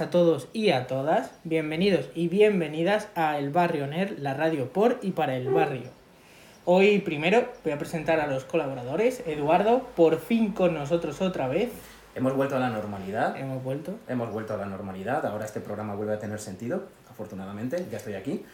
a 0.00 0.08
todos 0.10 0.48
y 0.54 0.70
a 0.70 0.86
todas. 0.86 1.30
Bienvenidos 1.44 2.08
y 2.14 2.28
bienvenidas 2.28 3.08
a 3.14 3.38
El 3.38 3.50
Barrio 3.50 3.86
NER, 3.86 4.18
la 4.18 4.32
radio 4.32 4.72
por 4.72 4.98
y 5.02 5.10
para 5.10 5.36
el 5.36 5.48
barrio. 5.50 5.90
Hoy 6.64 7.00
primero 7.00 7.48
voy 7.64 7.72
a 7.72 7.78
presentar 7.78 8.18
a 8.18 8.26
los 8.26 8.44
colaboradores. 8.44 9.22
Eduardo, 9.26 9.86
por 9.96 10.18
fin 10.18 10.52
con 10.52 10.72
nosotros 10.72 11.20
otra 11.20 11.48
vez. 11.48 11.70
Hemos 12.14 12.34
vuelto 12.34 12.56
a 12.56 12.60
la 12.60 12.70
normalidad. 12.70 13.36
Hemos 13.36 13.62
vuelto. 13.62 13.98
Hemos 14.08 14.32
vuelto 14.32 14.54
a 14.54 14.56
la 14.56 14.64
normalidad. 14.66 15.26
Ahora 15.26 15.44
este 15.44 15.60
programa 15.60 15.94
vuelve 15.94 16.14
a 16.14 16.18
tener 16.18 16.38
sentido, 16.40 16.84
afortunadamente. 17.10 17.84
Ya 17.90 17.98
estoy 17.98 18.14
aquí. 18.14 18.44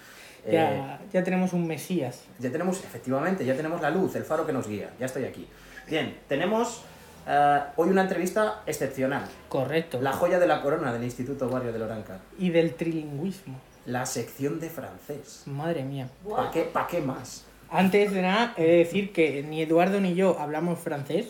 Ya, 0.50 0.72
Eh, 0.72 0.98
ya 1.12 1.22
tenemos 1.22 1.52
un 1.52 1.66
Mesías. 1.66 2.24
ya 2.40 2.50
tenemos, 2.50 2.82
efectivamente, 2.82 3.44
ya 3.44 3.54
tenemos 3.54 3.80
la 3.80 3.90
luz, 3.90 4.16
el 4.16 4.24
faro 4.24 4.46
que 4.46 4.52
nos 4.52 4.66
guía. 4.66 4.90
Ya 4.98 5.06
estoy 5.06 5.24
aquí. 5.24 5.46
Bien, 5.88 6.16
tenemos 6.28 6.82
eh, 7.26 7.60
hoy 7.76 7.88
una 7.90 8.02
entrevista 8.02 8.62
excepcional. 8.66 9.24
Correcto. 9.48 10.00
La 10.00 10.12
joya 10.12 10.38
de 10.38 10.46
la 10.46 10.62
corona 10.62 10.92
del 10.92 11.04
Instituto 11.04 11.48
Barrio 11.48 11.72
de 11.72 11.78
Loranca. 11.78 12.20
Y 12.38 12.50
del 12.50 12.74
trilingüismo. 12.74 13.58
La 13.84 14.04
sección 14.06 14.58
de 14.60 14.68
francés. 14.70 15.42
Madre 15.46 15.84
mía. 15.84 16.08
¿Para 16.28 16.50
qué, 16.50 16.62
pa' 16.62 16.86
qué 16.86 17.00
más? 17.00 17.44
Antes 17.70 18.12
de 18.12 18.22
nada, 18.22 18.54
he 18.56 18.62
de 18.64 18.76
decir 18.78 19.12
que 19.12 19.42
ni 19.42 19.62
Eduardo 19.62 20.00
ni 20.00 20.14
yo 20.14 20.38
hablamos 20.38 20.78
francés. 20.78 21.26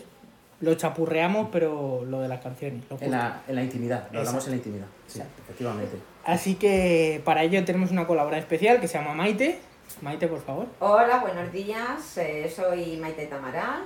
Lo 0.59 0.73
chapurreamos, 0.73 1.49
pero 1.51 2.03
lo 2.05 2.19
de 2.21 2.27
las 2.27 2.41
canciones. 2.41 2.83
lo 2.89 2.97
En 2.99 3.11
la, 3.11 3.41
en 3.47 3.55
la 3.55 3.63
intimidad. 3.63 4.07
Lo 4.11 4.19
hablamos 4.19 4.43
en 4.45 4.51
la 4.51 4.57
intimidad. 4.57 4.87
Sí, 5.05 5.19
Exacto. 5.19 5.41
efectivamente. 5.43 5.97
Así 6.25 6.55
que 6.55 7.21
para 7.23 7.43
ello 7.43 7.63
tenemos 7.63 7.91
una 7.91 8.07
colaboradora 8.07 8.39
especial 8.39 8.79
que 8.81 8.87
se 8.87 8.97
llama 8.97 9.13
Maite. 9.13 9.59
Maite, 10.01 10.27
por 10.27 10.41
favor. 10.41 10.65
Hola, 10.79 11.19
buenos 11.19 11.51
días. 11.51 12.17
eh, 12.17 12.51
soy 12.53 12.97
Maite 12.97 13.27
Tamaral 13.27 13.83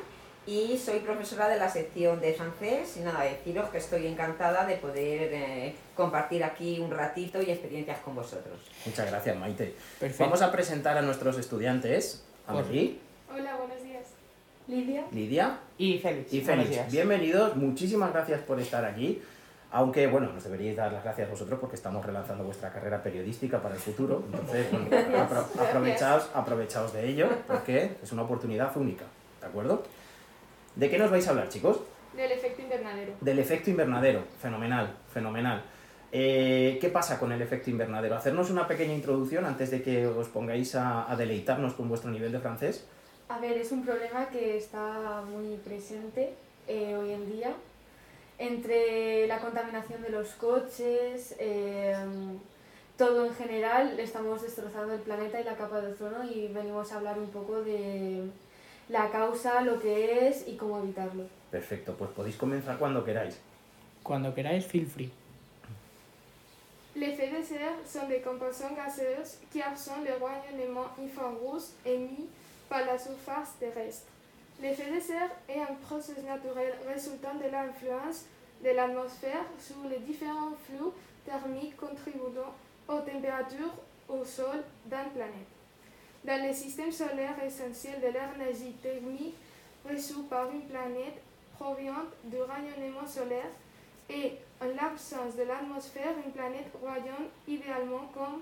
y 0.48 0.78
soy 0.78 1.00
profesora 1.00 1.48
de 1.48 1.58
la 1.58 1.70
sección 1.70 2.20
de 2.20 2.34
francés. 2.34 2.98
Y 2.98 3.02
nada, 3.02 3.24
deciros 3.24 3.70
que 3.70 3.78
estoy 3.78 4.08
encantada 4.08 4.66
de 4.66 4.76
poder 4.78 5.30
eh, 5.34 5.76
compartir 5.96 6.44
aquí 6.44 6.80
un 6.80 6.92
ratito 6.92 7.42
y 7.42 7.52
experiencias 7.52 8.00
con 8.00 8.16
vosotros. 8.16 8.60
Muchas 8.86 9.10
gracias, 9.10 9.38
Maite. 9.38 9.76
Perfecto. 10.00 10.24
Vamos 10.24 10.42
a 10.42 10.52
presentar 10.52 10.98
a 10.98 11.02
nuestros 11.02 11.38
estudiantes. 11.38 12.24
Amelie, 12.48 12.98
Hola, 13.34 13.56
buenos 13.56 13.84
días. 13.84 14.06
Lidia. 14.68 15.06
Lidia 15.12 15.60
Y 15.78 16.00
Félix. 16.00 16.34
y 16.34 16.42
buenos 16.42 16.66
Félix. 16.66 16.70
días. 16.72 16.92
Bienvenidos, 16.92 17.56
muchísimas 17.56 18.12
gracias 18.12 18.42
por 18.42 18.60
estar 18.60 18.84
aquí. 18.86 19.22
Aunque, 19.74 20.06
bueno, 20.08 20.34
nos 20.34 20.44
deberíais 20.44 20.76
dar 20.76 20.92
las 20.92 21.04
gracias 21.04 21.30
vosotros 21.30 21.58
porque 21.60 21.78
estamos 21.78 22.06
relanzando 22.06 22.44
vuestra 22.44 22.72
carrera 22.74 23.02
periodística 23.02 23.62
para 23.62 23.76
el 23.76 23.80
futuro. 23.80 24.22
Entonces, 24.26 24.68
bueno, 24.70 24.88
apro- 25.30 25.46
aprovechaos, 25.62 26.30
aprovechaos 26.34 26.92
de 26.94 27.08
ello 27.08 27.30
porque 27.48 27.92
es 28.04 28.12
una 28.12 28.24
oportunidad 28.24 28.76
única. 28.76 29.06
¿De 29.40 29.48
acuerdo? 29.48 29.84
¿De 30.76 30.90
qué 30.90 30.98
nos 30.98 31.12
vais 31.12 31.28
a 31.28 31.32
hablar, 31.32 31.50
chicos? 31.50 31.82
Del 32.16 32.32
efecto 32.32 32.62
invernadero. 32.62 33.14
Del 33.22 33.40
efecto 33.40 33.70
invernadero. 33.70 34.24
Fenomenal, 34.42 34.96
fenomenal. 35.14 35.64
Eh, 36.12 36.78
¿Qué 36.82 36.90
pasa 36.90 37.20
con 37.20 37.32
el 37.32 37.42
efecto 37.42 37.70
invernadero? 37.70 38.16
Hacernos 38.16 38.50
una 38.50 38.68
pequeña 38.68 38.94
introducción 38.94 39.46
antes 39.46 39.72
de 39.72 39.82
que 39.82 40.08
os 40.08 40.28
pongáis 40.28 40.76
a, 40.76 41.10
a 41.12 41.16
deleitarnos 41.16 41.74
con 41.74 41.88
vuestro 41.88 42.12
nivel 42.12 42.32
de 42.32 42.40
francés. 42.40 42.86
A 43.30 43.40
ver, 43.40 43.58
es 43.58 43.72
un 43.72 43.86
problema 43.86 44.28
que 44.28 44.58
está 44.58 45.22
muy 45.22 45.56
presente 45.58 46.34
eh, 46.68 46.96
hoy 46.96 47.12
en 47.12 47.32
día. 47.32 47.54
Entre 48.38 49.28
la 49.28 49.40
contaminación 49.40 50.02
de 50.02 50.10
los 50.10 50.30
coches, 50.32 51.36
eh, 51.40 51.96
todo 52.98 53.26
en 53.26 53.34
general, 53.36 54.00
estamos 54.00 54.42
destrozando 54.42 54.94
el 54.94 55.00
planeta 55.00 55.40
y 55.40 55.44
la 55.44 55.56
capa 55.56 55.80
de 55.80 55.94
ozono 55.94 56.24
y 56.24 56.48
venimos 56.48 56.92
a 56.92 56.98
hablar 56.98 57.20
un 57.20 57.30
poco 57.30 57.62
de 57.62 58.24
la 58.92 59.10
causa, 59.10 59.62
lo 59.62 59.80
que 59.80 60.28
es 60.28 60.46
y 60.48 60.58
cómo 60.58 60.80
evitarlo. 60.80 61.24
Perfecto, 61.50 61.96
pues 61.98 62.12
podéis 62.12 62.36
comenzar 62.36 62.78
cuando 62.78 63.04
queráis. 63.04 63.40
Cuando 64.04 64.34
queráis, 64.36 64.66
feel 64.66 64.86
free. 64.86 65.12
Les 66.96 67.14
effets 67.14 67.30
de 67.30 67.42
serre 67.42 67.78
sont 67.86 68.08
des 68.10 68.20
composants 68.20 68.76
gazeux 68.76 69.24
qui 69.50 69.62
absorbent 69.62 70.04
le 70.04 70.14
rayonnement 70.14 70.88
infrarouge 71.02 71.72
émis 71.86 72.28
par 72.68 72.86
la 72.86 73.00
surface 73.00 73.58
terrestre. 73.60 74.08
L'effet 74.62 74.94
de 74.94 75.00
serre 75.00 75.32
est 75.48 75.62
un 75.62 75.74
processus 75.88 76.24
naturel 76.26 76.74
résultant 76.86 77.36
de 77.36 77.50
l'influence 77.50 78.26
de 78.62 78.72
l'atmosphère 78.72 79.46
sur 79.58 79.90
les 79.90 80.00
différents 80.00 80.52
flux 80.66 80.92
thermiques 81.26 81.78
contribuant 81.78 82.54
aux 82.90 83.00
températures 83.00 83.74
au 84.10 84.26
sol 84.26 84.62
d'un 84.86 85.06
planète. 85.16 85.61
Dans 86.26 86.48
le 86.48 86.54
système 86.54 86.92
solaire 86.92 87.34
essentiel 87.46 88.00
de 88.00 88.08
l'énergie 88.08 88.74
thermique 88.82 89.36
reçue 89.90 90.24
par 90.30 90.50
une 90.52 90.62
planète 90.62 91.20
provient 91.58 92.06
du 92.26 92.38
rayonnement 92.38 93.08
solaire 93.08 93.50
et 94.10 94.34
en 94.62 94.66
l'absence 94.68 95.36
de 95.36 95.44
l'atmosphère, 95.44 96.14
une 96.24 96.32
planète 96.32 96.68
rayonne 96.86 97.30
idéalement 97.48 98.12
comme 98.14 98.42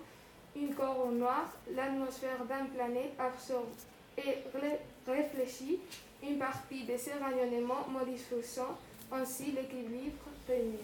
une 0.56 0.73
corne 0.73 1.17
noire. 1.19 1.50
L'atmosphère 1.73 2.40
d'une 2.45 2.69
planète 2.69 3.13
absorbe 3.17 3.69
et 4.17 4.44
ré- 4.53 4.79
réfléchit 5.07 5.79
une 6.22 6.38
partie 6.38 6.84
de 6.84 6.97
ces 6.97 7.13
rayonnements, 7.13 7.88
modifiant 7.90 8.75
ainsi 9.11 9.51
l'équilibre 9.53 10.25
thermique. 10.46 10.79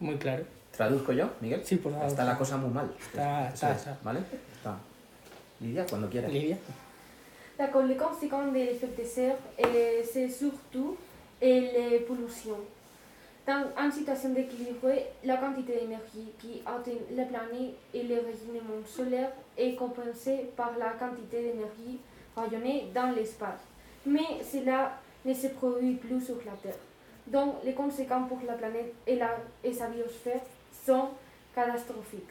Muy 0.00 0.18
claro. 0.18 0.44
¿Traduzco 0.72 1.12
yo, 1.12 1.26
Miguel? 1.40 1.64
Sí, 1.64 1.76
por 1.76 1.92
favor. 1.92 2.08
Está 2.08 2.24
la 2.24 2.36
cosa 2.36 2.56
muy 2.56 2.70
mal. 2.70 2.90
Está- 2.98 3.48
está. 3.48 3.96
¿Vale? 4.02 4.20
Está. 4.62 4.78
Lidia, 5.58 5.84
cuando 5.86 6.08
quieras. 6.08 6.32
Lidia. 6.32 6.56
La 7.58 7.66
les 7.82 7.96
conséquences 7.96 8.52
de 8.52 8.58
l'effet 8.58 8.90
de 8.96 9.04
serre, 9.04 9.36
eh, 9.58 10.04
c'est 10.04 10.28
surtout 10.28 10.96
eh, 11.40 11.60
la 11.60 12.06
pollution. 12.06 12.54
Dans 13.44 13.72
une 13.76 13.90
situation 13.90 14.30
d'équilibre, 14.30 14.88
la 15.24 15.36
quantité 15.38 15.80
d'énergie 15.80 16.30
qui 16.38 16.62
atteint 16.64 16.92
la 17.16 17.24
planète 17.24 17.74
et 17.92 18.04
le 18.04 18.14
rayonnement 18.14 18.86
solaire 18.86 19.32
est 19.58 19.74
compensée 19.74 20.50
par 20.56 20.78
la 20.78 20.90
quantité 20.90 21.42
d'énergie 21.42 21.98
rayonnée 22.36 22.86
dans 22.94 23.10
l'espace. 23.10 23.62
Mais 24.06 24.44
cela 24.44 24.92
ne 25.24 25.34
se 25.34 25.48
produit 25.48 25.94
plus 25.94 26.24
sur 26.24 26.36
la 26.46 26.52
Terre. 26.62 26.78
Donc 27.26 27.56
les 27.64 27.74
conséquences 27.74 28.28
pour 28.28 28.38
la 28.46 28.54
planète 28.54 28.94
et, 29.08 29.16
la, 29.16 29.38
et 29.64 29.72
sa 29.72 29.88
biosphère 29.88 30.42
sont 30.86 31.08
catastrophiques. 31.52 32.30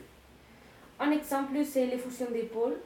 Un 1.03 1.11
exemple, 1.11 1.53
c'est 1.65 1.87
la 1.87 1.97
fusion 1.97 2.27
des 2.31 2.43
pôles, 2.43 2.77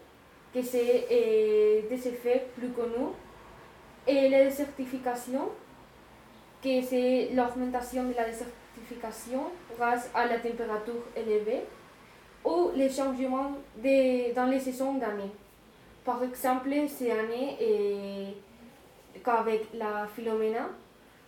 que 0.53 0.61
c'est 0.61 1.05
euh, 1.11 1.81
des 1.89 2.07
effets 2.07 2.47
plus 2.55 2.69
connus, 2.69 3.11
et 4.07 4.29
la 4.29 4.45
désertification, 4.45 5.49
que 6.63 6.81
c'est 6.81 7.29
l'augmentation 7.33 8.03
de 8.05 8.13
la 8.15 8.23
désertification 8.25 9.43
grâce 9.77 10.09
à 10.15 10.27
la 10.27 10.39
température 10.39 11.03
élevée, 11.15 11.63
ou 12.45 12.69
les 12.75 12.89
changements 12.89 13.51
de- 13.83 14.33
dans 14.33 14.45
les 14.45 14.61
saisons 14.61 14.93
d'année. 14.93 15.31
Par 16.05 16.23
exemple, 16.23 16.69
cette 16.87 17.11
année, 17.11 17.57
euh, 17.61 18.29
qu'avec 19.25 19.73
la 19.73 20.07
Philomena, 20.15 20.69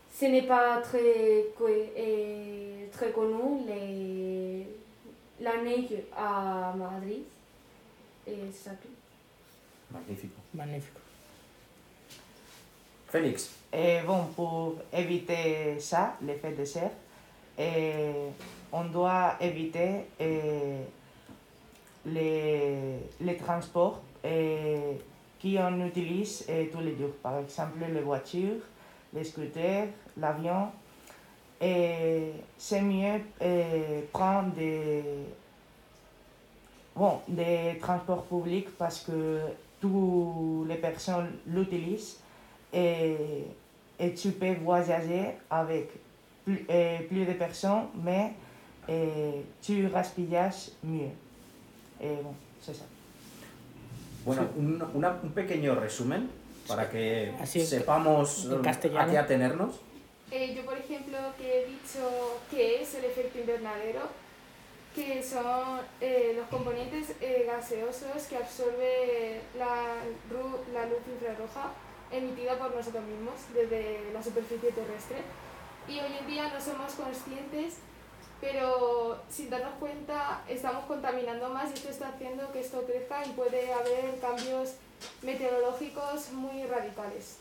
ce 0.10 0.26
n'est 0.26 0.44
pas 0.48 0.78
très, 0.78 1.48
euh, 1.62 2.86
très 2.94 3.12
connu 3.12 3.66
les- 3.68 4.68
la 5.40 5.62
neige 5.64 5.94
à 6.16 6.74
Madrid. 6.78 7.24
Et 8.26 8.36
c'est 8.52 8.70
ça 8.70 8.76
tout. 8.82 8.90
Magnífico. 9.92 10.36
Magnífico. 10.54 11.00
Félix, 13.10 13.52
Et 13.72 14.02
bon, 14.06 14.26
pour 14.36 14.76
éviter 14.92 15.80
ça, 15.80 16.18
l'effet 16.22 16.52
de 16.52 16.66
serre, 16.66 16.92
eh, 17.58 18.12
on 18.72 18.84
doit 18.86 19.38
éviter 19.40 20.08
eh, 20.20 20.82
les, 22.06 22.98
les 23.22 23.38
transports 23.38 24.02
eh, 24.26 24.98
qu'on 25.42 25.86
utilise 25.86 26.46
eh, 26.50 26.68
tous 26.70 26.82
les 26.82 26.98
jours. 26.98 27.14
Par 27.24 27.40
exemple, 27.40 27.80
les 27.94 28.02
voitures, 28.02 28.60
les 29.14 29.24
scooters, 29.24 29.88
l'avion. 30.18 30.70
Et 31.60 32.34
c'est 32.58 32.82
mieux 32.82 33.20
eh, 33.42 34.08
prendre 34.12 34.54
des, 34.54 35.04
bon, 36.96 37.20
des 37.28 37.78
transports 37.82 38.26
publics 38.26 38.70
parce 38.78 39.00
que 39.02 39.40
toutes 39.82 40.68
les 40.68 40.76
personnes 40.76 41.32
l'utilisent 41.48 42.18
et, 42.74 43.16
et 44.00 44.14
tu 44.14 44.32
peux 44.32 44.54
voyager 44.56 45.32
avec 45.50 45.90
plus, 46.46 46.66
eh, 46.70 47.00
plus 47.10 47.26
de 47.26 47.34
personnes, 47.34 47.88
mais 48.04 48.34
eh, 48.88 49.44
tu 49.62 49.88
respires 49.88 50.52
mieux. 50.84 51.10
Et 52.02 52.16
bon, 52.24 52.34
c'est 52.62 52.76
ça. 52.76 52.84
bueno, 54.26 54.42
un, 54.60 54.96
una- 54.96 55.20
un 55.24 55.30
pequeño 55.30 55.74
resumen 55.76 56.28
para 56.68 56.90
que 56.90 57.32
Así 57.42 57.62
es. 57.62 57.70
sepamos 57.70 58.46
a 58.52 59.06
qué 59.10 59.18
atenernos. 59.18 59.80
Eh, 60.30 60.54
yo, 60.54 60.66
por 60.66 60.78
ejemplo, 60.78 61.18
que 61.38 61.62
he 61.62 61.66
dicho 61.68 62.40
que 62.52 62.82
es 62.82 62.94
el 62.96 63.06
efecto 63.06 63.40
invernadero, 63.40 64.02
que 64.94 65.24
son 65.24 65.80
eh, 66.02 66.34
los 66.36 66.48
componentes 66.48 67.16
eh, 67.22 67.46
gaseosos 67.48 68.24
que 68.28 68.36
absorbe 68.36 69.42
la, 69.58 70.04
luz 70.30 71.00
infrarroja 71.08 71.72
emitida 72.12 72.58
por 72.58 72.76
nosotros 72.76 73.04
mismos 73.04 73.36
desde 73.54 74.12
la 74.12 74.22
superficie 74.22 74.72
terrestre. 74.72 75.18
Y 75.88 76.00
hoy 76.00 76.18
en 76.20 76.28
día 76.28 76.52
no 76.52 76.60
somos 76.60 76.94
conscientes, 76.94 77.76
pero 78.42 79.22
sin 79.30 79.50
darnos 79.50 79.76
cuenta 79.76 80.44
estamos 80.50 80.86
contaminando 80.86 81.48
más 81.50 81.70
y 81.72 81.74
esto 81.76 81.90
está 81.90 82.10
haciendo 82.10 82.52
que 82.52 82.60
esto 82.60 82.84
crezca 82.86 83.26
y 83.26 83.30
puede 83.30 83.72
haber 83.72 84.20
cambios 84.20 84.74
meteorológicos 85.22 86.32
muy 86.32 86.64
radicales. 86.64 87.38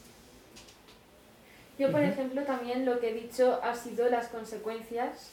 Yo, 1.78 1.90
por 1.90 2.00
Ujú. 2.00 2.10
ejemplo, 2.10 2.42
también 2.42 2.86
lo 2.86 2.98
que 3.00 3.10
he 3.10 3.14
dicho 3.14 3.60
ha 3.62 3.74
sido 3.74 4.08
las 4.08 4.28
consecuencias, 4.28 5.30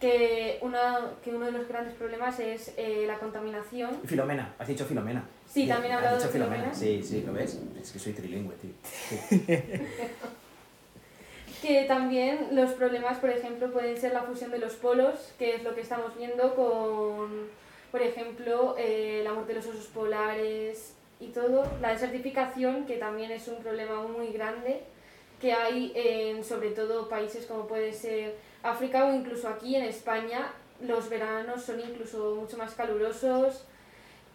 que, 0.00 0.58
una, 0.60 1.12
que 1.24 1.30
uno 1.30 1.46
de 1.46 1.52
los 1.52 1.66
grandes 1.68 1.94
problemas 1.94 2.38
es 2.38 2.74
eh, 2.76 3.04
la 3.06 3.18
contaminación. 3.18 3.98
Filomena, 4.04 4.54
has 4.58 4.68
dicho 4.68 4.84
Filomena. 4.84 5.24
Sí, 5.48 5.66
también 5.66 5.92
he 5.92 5.96
hablado 5.96 6.16
dicho 6.16 6.26
de 6.26 6.32
Filomena. 6.34 6.74
Sí, 6.74 7.02
sí, 7.02 7.22
¿lo 7.26 7.32
ves? 7.32 7.58
Es 7.80 7.92
que 7.92 7.98
soy 7.98 8.12
trilingüe, 8.12 8.54
tío. 8.56 8.72
Sí. 8.82 9.46
Que 11.62 11.84
también 11.84 12.48
los 12.52 12.72
problemas, 12.72 13.18
por 13.18 13.30
ejemplo, 13.30 13.72
pueden 13.72 13.96
ser 13.96 14.12
la 14.12 14.22
fusión 14.22 14.50
de 14.50 14.58
los 14.58 14.74
polos, 14.74 15.32
que 15.38 15.54
es 15.54 15.64
lo 15.64 15.74
que 15.74 15.80
estamos 15.80 16.16
viendo 16.16 16.54
con, 16.54 17.48
por 17.90 18.02
ejemplo, 18.02 18.76
eh, 18.78 19.22
la 19.24 19.32
muerte 19.32 19.54
de 19.54 19.60
los 19.60 19.66
osos 19.66 19.86
polares 19.86 20.92
y 21.18 21.28
todo. 21.28 21.66
La 21.80 21.92
desertificación, 21.92 22.84
que 22.84 22.98
también 22.98 23.30
es 23.30 23.48
un 23.48 23.62
problema 23.62 24.02
muy 24.02 24.28
grande 24.32 24.82
que 25.40 25.52
hay 25.52 25.92
en 25.94 26.44
sobre 26.44 26.70
todo 26.70 27.08
países 27.08 27.46
como 27.46 27.66
puede 27.66 27.92
ser 27.92 28.36
África 28.62 29.06
o 29.06 29.14
incluso 29.14 29.48
aquí 29.48 29.76
en 29.76 29.84
España. 29.84 30.52
Los 30.80 31.08
veranos 31.08 31.62
son 31.62 31.80
incluso 31.80 32.34
mucho 32.34 32.56
más 32.56 32.74
calurosos. 32.74 33.64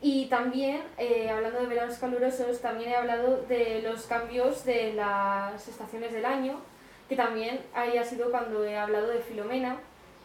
Y 0.02 0.26
también, 0.26 0.82
eh, 0.98 1.30
hablando 1.30 1.60
de 1.60 1.68
veranos 1.68 1.98
calurosos, 2.00 2.60
también 2.60 2.90
he 2.90 2.96
hablado 2.96 3.44
de 3.44 3.84
los 3.84 4.08
cambios 4.08 4.66
de 4.66 4.94
las 4.94 5.68
estaciones 5.68 6.12
del 6.12 6.26
año, 6.26 6.60
que 7.08 7.16
también 7.16 7.62
ahí 7.76 7.98
ha 7.98 8.04
sido 8.04 8.32
cuando 8.32 8.66
he 8.66 8.76
hablado 8.76 9.10
de 9.10 9.20
Filomena, 9.20 9.78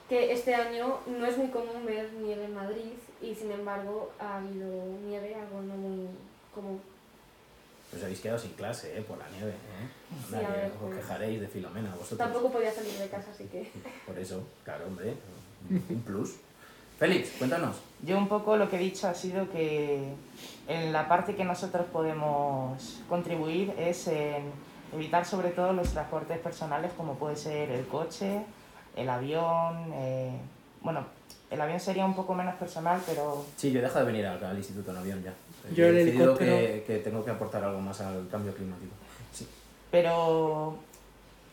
que 0.08 0.32
este 0.32 0.54
año 0.54 1.00
no 1.06 1.26
es 1.26 1.36
muy 1.36 1.48
común 1.48 1.84
ver 1.84 2.10
nieve 2.14 2.44
en 2.44 2.54
Madrid 2.54 2.92
y 3.20 3.34
sin 3.34 3.50
embargo 3.50 4.12
ha 4.18 4.36
habido 4.36 4.66
nieve, 5.06 5.34
algo 5.34 5.60
no 5.60 5.74
muy 5.74 6.08
común. 6.54 6.80
Os 7.96 8.02
habéis 8.02 8.20
quedado 8.20 8.38
sin 8.38 8.52
clase, 8.52 8.98
¿eh? 8.98 9.02
Por 9.02 9.16
la 9.16 9.28
nieve, 9.30 9.52
¿eh? 9.52 10.34
Anda, 10.36 10.48
ver, 10.50 10.66
os 10.72 10.78
pues. 10.78 10.96
quejaréis 10.96 11.40
de 11.40 11.48
Filomena 11.48 11.90
vosotros. 11.90 12.18
Tampoco 12.18 12.50
podía 12.50 12.70
salir 12.70 12.92
de 12.92 13.08
casa, 13.08 13.30
así 13.30 13.44
que... 13.44 13.70
Por 14.06 14.18
eso, 14.18 14.46
claro, 14.64 14.86
hombre. 14.86 15.14
Un 15.70 16.02
plus. 16.02 16.36
Félix, 16.98 17.30
cuéntanos. 17.38 17.76
Yo 18.02 18.18
un 18.18 18.28
poco 18.28 18.56
lo 18.56 18.68
que 18.68 18.76
he 18.76 18.78
dicho 18.78 19.08
ha 19.08 19.14
sido 19.14 19.50
que 19.50 20.12
en 20.68 20.92
la 20.92 21.08
parte 21.08 21.34
que 21.34 21.44
nosotros 21.44 21.86
podemos 21.92 23.00
contribuir 23.08 23.72
es 23.78 24.08
en 24.08 24.52
evitar 24.92 25.24
sobre 25.24 25.50
todo 25.50 25.72
los 25.72 25.88
transportes 25.90 26.38
personales 26.38 26.92
como 26.96 27.14
puede 27.14 27.36
ser 27.36 27.70
el 27.70 27.86
coche, 27.86 28.42
el 28.94 29.08
avión, 29.08 29.92
eh, 29.94 30.38
bueno, 30.80 31.04
el 31.50 31.60
avión 31.60 31.78
sería 31.80 32.04
un 32.04 32.14
poco 32.14 32.34
menos 32.34 32.54
personal, 32.56 33.00
pero 33.06 33.44
Sí, 33.56 33.70
yo 33.72 33.78
he 33.78 33.82
dejado 33.82 34.04
de 34.06 34.12
venir 34.12 34.26
al, 34.26 34.42
al 34.44 34.56
instituto 34.56 34.90
en 34.90 34.96
avión 34.98 35.22
ya. 35.22 35.32
Yo 35.74 35.86
he 35.86 35.92
decidido 35.92 36.36
que, 36.36 36.84
que 36.86 36.98
tengo 36.98 37.24
que 37.24 37.30
aportar 37.32 37.64
algo 37.64 37.80
más 37.80 38.00
al 38.00 38.28
cambio 38.30 38.54
climático. 38.54 38.92
Sí. 39.32 39.46
pero 39.90 40.76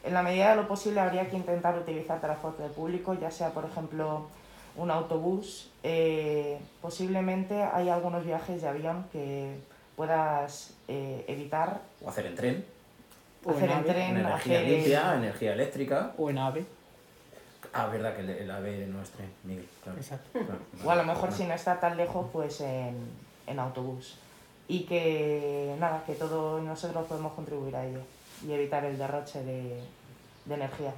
en 0.04 0.14
la 0.14 0.22
medida 0.22 0.50
de 0.52 0.56
lo 0.58 0.68
posible 0.68 1.00
habría 1.00 1.30
que 1.30 1.36
intentar 1.38 1.78
utilizar 1.78 2.20
transporte 2.22 2.64
público, 2.70 3.14
ya 3.14 3.32
sea 3.32 3.50
por 3.52 3.66
ejemplo 3.66 4.28
un 4.76 4.92
autobús. 4.92 5.70
Eh, 5.84 6.60
posiblemente 6.82 7.64
hay 7.64 7.90
algunos 7.90 8.26
viajes 8.26 8.62
de 8.62 8.68
avión 8.68 9.06
que 9.12 9.56
puedas 9.96 10.74
eh, 10.88 11.24
evitar 11.28 11.82
O 12.04 12.10
hacer 12.10 12.26
en 12.26 12.36
tren, 12.36 12.66
O 13.46 13.52
en 13.52 13.56
hacer 13.58 13.70
en 13.70 13.78
ave. 13.78 13.90
tren, 13.92 14.18
energía 14.18 14.58
hacer- 14.60 14.68
limpia, 14.70 15.16
energía 15.16 15.54
eléctrica. 15.54 16.12
O 16.18 16.30
en 16.30 16.38
ave. 16.38 16.66
Ah, 17.74 17.88
verdad 17.88 18.16
que 18.16 18.22
el, 18.22 18.30
el 18.30 18.52
AVE 18.52 18.86
no 18.88 19.02
es 19.02 19.10
tren, 19.10 19.30
Miguel. 19.44 19.68
Claro, 19.84 19.98
Exacto. 19.98 20.30
claro. 20.32 20.60
O 20.86 20.92
a 20.92 20.96
lo 20.96 21.04
mejor 21.04 21.32
si 21.32 21.44
no 21.46 21.54
está 21.54 21.80
tan 21.80 21.98
lejos, 21.98 22.28
pues 22.32 22.62
en, 22.62 22.96
en 23.48 23.60
autobús. 23.60 24.18
Y 24.68 24.84
que 24.84 25.76
nada, 25.80 26.04
que 26.06 26.14
todos 26.14 26.62
nosotros 26.64 27.06
podemos 27.08 27.34
contribuir 27.34 27.76
a 27.76 27.86
ello 27.86 28.00
y 28.48 28.52
evitar 28.52 28.86
el 28.86 28.98
derroche 28.98 29.44
de, 29.44 29.82
de 30.46 30.54
energía. 30.54 30.94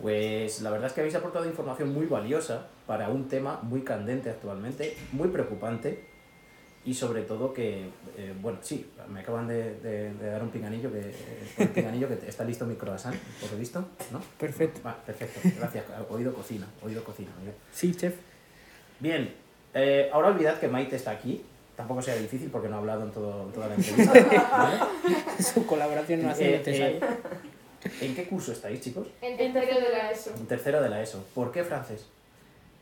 Pues 0.00 0.62
la 0.62 0.70
verdad 0.70 0.86
es 0.86 0.92
que 0.92 1.00
habéis 1.00 1.16
aportado 1.16 1.44
información 1.44 1.92
muy 1.92 2.06
valiosa 2.06 2.66
para 2.86 3.08
un 3.08 3.28
tema 3.28 3.60
muy 3.62 3.82
candente 3.82 4.30
actualmente, 4.30 4.96
muy 5.12 5.28
preocupante 5.28 6.07
y 6.84 6.94
sobre 6.94 7.22
todo 7.22 7.52
que, 7.52 7.90
eh, 8.16 8.34
bueno, 8.40 8.58
sí, 8.62 8.88
me 9.08 9.20
acaban 9.20 9.46
de, 9.48 9.74
de- 9.80 10.14
de 10.14 10.30
dar 10.30 10.42
un 10.42 10.50
pinganillo 10.50 10.90
que, 10.90 11.00
eh, 11.00 11.12
un 11.58 11.68
pinganillo 11.68 12.08
que 12.08 12.26
está 12.28 12.44
listo 12.44 12.64
mi 12.66 12.76
croissant, 12.76 13.16
por 13.40 13.50
lo 13.52 13.58
visto, 13.58 13.84
¿no? 14.10 14.20
Perfecto. 14.38 14.80
Va, 14.86 14.96
perfecto, 15.04 15.40
gracias. 15.58 15.84
Oído 16.08 16.32
cocina, 16.32 16.66
oído 16.82 17.04
cocina. 17.04 17.30
oído. 17.40 17.52
Sí, 17.72 17.94
chef. 17.94 18.14
Bien, 19.00 19.34
eh, 19.74 20.08
ahora 20.12 20.28
olvidad 20.28 20.58
que 20.58 20.68
Maite 20.68 20.96
está 20.96 21.10
aquí. 21.12 21.42
Tampoco 21.76 22.02
sea 22.02 22.16
difícil 22.16 22.50
porque 22.50 22.68
no 22.68 22.74
ha 22.74 22.78
hablado 22.80 23.04
en, 23.04 23.12
todo, 23.12 23.44
en 23.46 23.52
toda 23.52 23.68
la 23.68 23.74
entrevista. 23.76 24.12
¿vale? 24.50 24.78
Su 25.40 25.64
colaboración 25.64 26.22
no 26.22 26.30
hace 26.30 26.54
Eh, 26.54 26.58
necesario. 26.58 26.96
eh, 26.96 27.90
¿En 28.00 28.14
qué 28.16 28.26
curso 28.26 28.50
estáis, 28.50 28.80
chicos? 28.80 29.06
En 29.22 29.36
tercero 29.36 29.80
de 29.80 29.88
la 29.90 30.10
ESO. 30.10 30.34
En 30.34 30.46
tercero 30.46 30.82
de 30.82 30.88
la 30.88 31.00
ESO. 31.02 31.24
¿Por 31.34 31.52
qué 31.52 31.62
francés? 31.62 32.06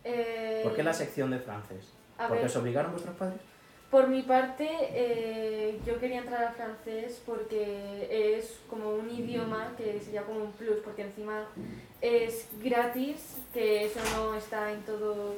Eh, 0.04 0.60
¿Por 0.62 0.74
qué 0.74 0.82
la 0.82 0.94
sección 0.94 1.30
de 1.30 1.38
francés? 1.40 1.92
a 2.16 2.28
¿Porque 2.28 2.42
ver, 2.44 2.50
os 2.50 2.56
obligaron 2.56 2.92
vuestros 2.92 3.14
padres? 3.16 3.38
Por 3.90 4.08
mi 4.08 4.22
parte, 4.22 4.68
eh, 4.68 5.78
yo 5.86 6.00
quería 6.00 6.18
entrar 6.18 6.42
a 6.42 6.52
francés 6.52 7.22
porque 7.24 8.08
es 8.36 8.58
como 8.68 8.90
un 8.90 9.08
idioma 9.08 9.74
que 9.76 10.00
sería 10.00 10.22
como 10.22 10.40
un 10.40 10.52
plus, 10.52 10.78
porque 10.84 11.02
encima 11.02 11.46
es 12.00 12.48
gratis, 12.62 13.36
que 13.54 13.84
eso 13.84 14.00
no 14.16 14.34
está 14.34 14.72
en 14.72 14.82
todos 14.82 15.36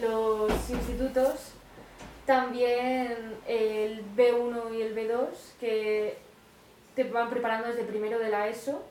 los 0.00 0.70
institutos. 0.70 1.52
También 2.26 3.36
el 3.48 4.04
B1 4.14 4.74
y 4.76 4.82
el 4.82 4.94
B2, 4.94 5.28
que 5.58 6.18
te 6.94 7.04
van 7.04 7.30
preparando 7.30 7.68
desde 7.68 7.84
primero 7.84 8.18
de 8.18 8.28
la 8.28 8.48
ESO. 8.48 8.82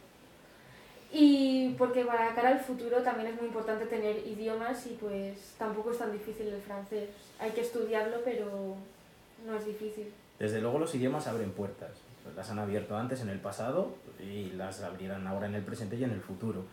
Y 1.13 1.75
porque 1.77 2.05
para 2.05 2.33
cara 2.33 2.49
al 2.49 2.59
futuro 2.59 3.01
también 3.03 3.27
es 3.29 3.35
muy 3.35 3.47
importante 3.47 3.85
tener 3.85 4.25
idiomas 4.25 4.85
y 4.87 4.97
pues 4.99 5.55
tampoco 5.57 5.91
es 5.91 5.97
tan 5.97 6.11
difícil 6.11 6.47
el 6.47 6.61
francés. 6.61 7.09
Hay 7.39 7.51
que 7.51 7.61
estudiarlo, 7.61 8.17
pero 8.23 8.75
no 9.45 9.55
es 9.55 9.65
difícil. 9.65 10.11
Desde 10.39 10.61
luego 10.61 10.79
los 10.79 10.93
idiomas 10.95 11.27
abren 11.27 11.51
puertas. 11.51 11.91
Las 12.35 12.49
han 12.49 12.59
abierto 12.59 12.95
antes 12.95 13.19
en 13.21 13.29
el 13.29 13.39
pasado 13.39 13.89
y 14.23 14.51
las 14.51 14.81
abrirán 14.83 15.27
ahora 15.27 15.47
en 15.47 15.55
el 15.55 15.63
presente 15.63 15.97
y 15.97 16.03
en 16.03 16.11
el 16.11 16.21
futuro. 16.21 16.63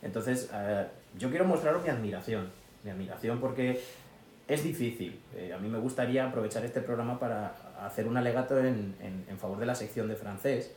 Entonces, 0.00 0.48
eh, 0.54 0.86
yo 1.18 1.28
quiero 1.28 1.44
mostraros 1.44 1.82
mi 1.82 1.90
admiración. 1.90 2.48
Mi 2.84 2.90
admiración 2.90 3.40
porque 3.40 3.80
es 4.48 4.64
difícil. 4.64 5.20
Eh, 5.36 5.52
a 5.52 5.58
mí 5.58 5.68
me 5.68 5.78
gustaría 5.78 6.24
aprovechar 6.26 6.64
este 6.64 6.80
programa 6.80 7.18
para 7.18 7.54
hacer 7.84 8.06
un 8.08 8.16
alegato 8.16 8.58
en, 8.58 8.94
en- 9.00 9.24
en 9.28 9.38
favor 9.38 9.58
de 9.58 9.66
la 9.66 9.74
sección 9.74 10.08
de 10.08 10.16
francés, 10.16 10.72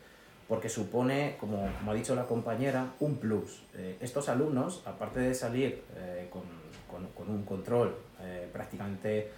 porque 0.47 0.69
supone, 0.69 1.37
como, 1.39 1.69
como 1.79 1.91
ha 1.91 1.93
dicho 1.95 2.13
la 2.15 2.25
compañera, 2.25 2.93
un 2.99 3.17
plus. 3.17 3.63
Eh, 3.73 3.97
estos 3.99 4.29
alumnos, 4.29 4.83
aparte 4.85 5.19
de 5.19 5.33
salir 5.33 5.81
eh, 5.97 6.27
con, 6.31 6.43
con- 6.89 7.07
con 7.13 7.29
un 7.33 7.43
control 7.43 7.95
eh, 8.21 8.47
prácticamente 8.53 9.31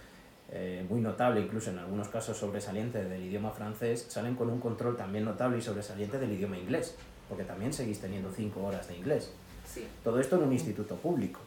eh, 0.50 0.84
muy 0.88 1.00
notable, 1.00 1.40
incluso 1.40 1.70
en 1.70 1.78
algunos 1.78 2.08
casos 2.08 2.36
sobresaliente 2.36 3.04
del 3.04 3.22
idioma 3.24 3.50
francés, 3.52 4.06
salen 4.08 4.34
con 4.34 4.50
un 4.50 4.60
control 4.60 4.96
también 4.96 5.24
notable 5.24 5.58
y 5.58 5.62
sobresaliente 5.62 6.18
del 6.18 6.32
idioma 6.32 6.58
inglés, 6.58 6.94
porque 7.28 7.44
también 7.44 7.72
seguís 7.72 8.00
teniendo 8.00 8.30
cinco 8.32 8.62
horas 8.64 8.88
de 8.88 8.96
inglés. 8.96 9.32
Sí. 9.66 9.86
Todo 10.04 10.20
esto 10.20 10.36
en 10.36 10.42
un 10.44 10.52
instituto 10.52 10.94
público. 10.96 11.40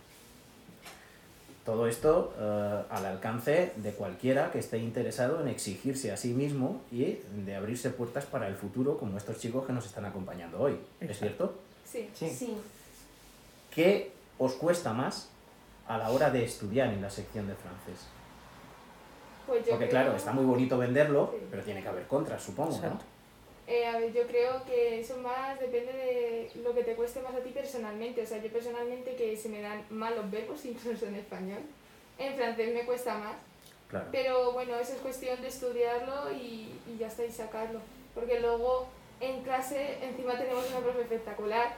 Todo 1.65 1.85
esto 1.85 2.33
eh, 2.39 2.83
al 2.89 3.05
alcance 3.05 3.73
de 3.75 3.91
cualquiera 3.91 4.51
que 4.51 4.57
esté 4.59 4.79
interesado 4.79 5.41
en 5.41 5.47
exigirse 5.47 6.11
a 6.11 6.17
sí 6.17 6.33
mismo 6.33 6.81
y 6.91 7.19
de 7.45 7.55
abrirse 7.55 7.91
puertas 7.91 8.25
para 8.25 8.47
el 8.47 8.55
futuro, 8.55 8.97
como 8.97 9.17
estos 9.17 9.37
chicos 9.37 9.65
que 9.67 9.73
nos 9.73 9.85
están 9.85 10.05
acompañando 10.05 10.59
hoy. 10.59 10.79
¿Es 10.99 11.19
cierto? 11.19 11.53
Sí. 11.85 12.09
Sí. 12.15 12.57
¿Qué 13.69 14.11
os 14.39 14.53
cuesta 14.53 14.91
más 14.93 15.29
a 15.87 15.97
la 15.99 16.09
hora 16.09 16.31
de 16.31 16.43
estudiar 16.45 16.91
en 16.91 17.01
la 17.01 17.09
sección 17.11 17.47
de 17.47 17.53
francés? 17.53 18.07
Pues 19.45 19.63
yo 19.65 19.71
Porque 19.71 19.87
creo- 19.89 20.01
claro, 20.01 20.15
está 20.17 20.31
muy 20.31 20.45
bonito 20.45 20.77
venderlo, 20.79 21.31
Sí. 21.37 21.45
pero 21.51 21.63
tiene 21.63 21.81
que 21.83 21.87
haber 21.87 22.07
contras, 22.07 22.41
supongo, 22.41 22.71
¿no? 22.81 22.99
Eh, 23.71 23.85
a 23.85 23.97
ver, 23.97 24.11
yo 24.11 24.27
creo 24.27 24.65
que 24.65 24.99
eso 24.99 25.15
más 25.19 25.57
depende 25.57 25.93
de 25.93 26.51
lo 26.61 26.75
que 26.75 26.83
te 26.83 26.93
cueste 26.93 27.21
más 27.21 27.33
a 27.33 27.39
ti 27.39 27.51
personalmente. 27.51 28.21
O 28.21 28.25
sea, 28.25 28.43
yo 28.43 28.51
personalmente 28.51 29.15
que 29.15 29.37
se 29.37 29.47
me 29.47 29.61
dan 29.61 29.85
mal 29.89 30.13
los 30.13 30.29
verbos, 30.29 30.65
incluso 30.65 31.05
en 31.05 31.15
español. 31.15 31.61
En 32.17 32.35
francés 32.35 32.73
me 32.73 32.83
cuesta 32.83 33.17
más. 33.17 33.35
Claro. 33.87 34.07
Pero 34.11 34.51
bueno, 34.51 34.77
eso 34.77 34.91
es 34.91 34.99
cuestión 34.99 35.41
de 35.41 35.47
estudiarlo 35.47 36.33
y, 36.33 36.69
y 36.85 36.97
ya 36.99 37.07
está, 37.07 37.23
y 37.23 37.31
sacarlo. 37.31 37.79
Porque 38.13 38.41
luego 38.41 38.87
en 39.21 39.41
clase 39.43 39.99
encima 40.01 40.37
tenemos 40.37 40.69
una 40.69 40.79
profe 40.81 41.03
espectacular 41.03 41.73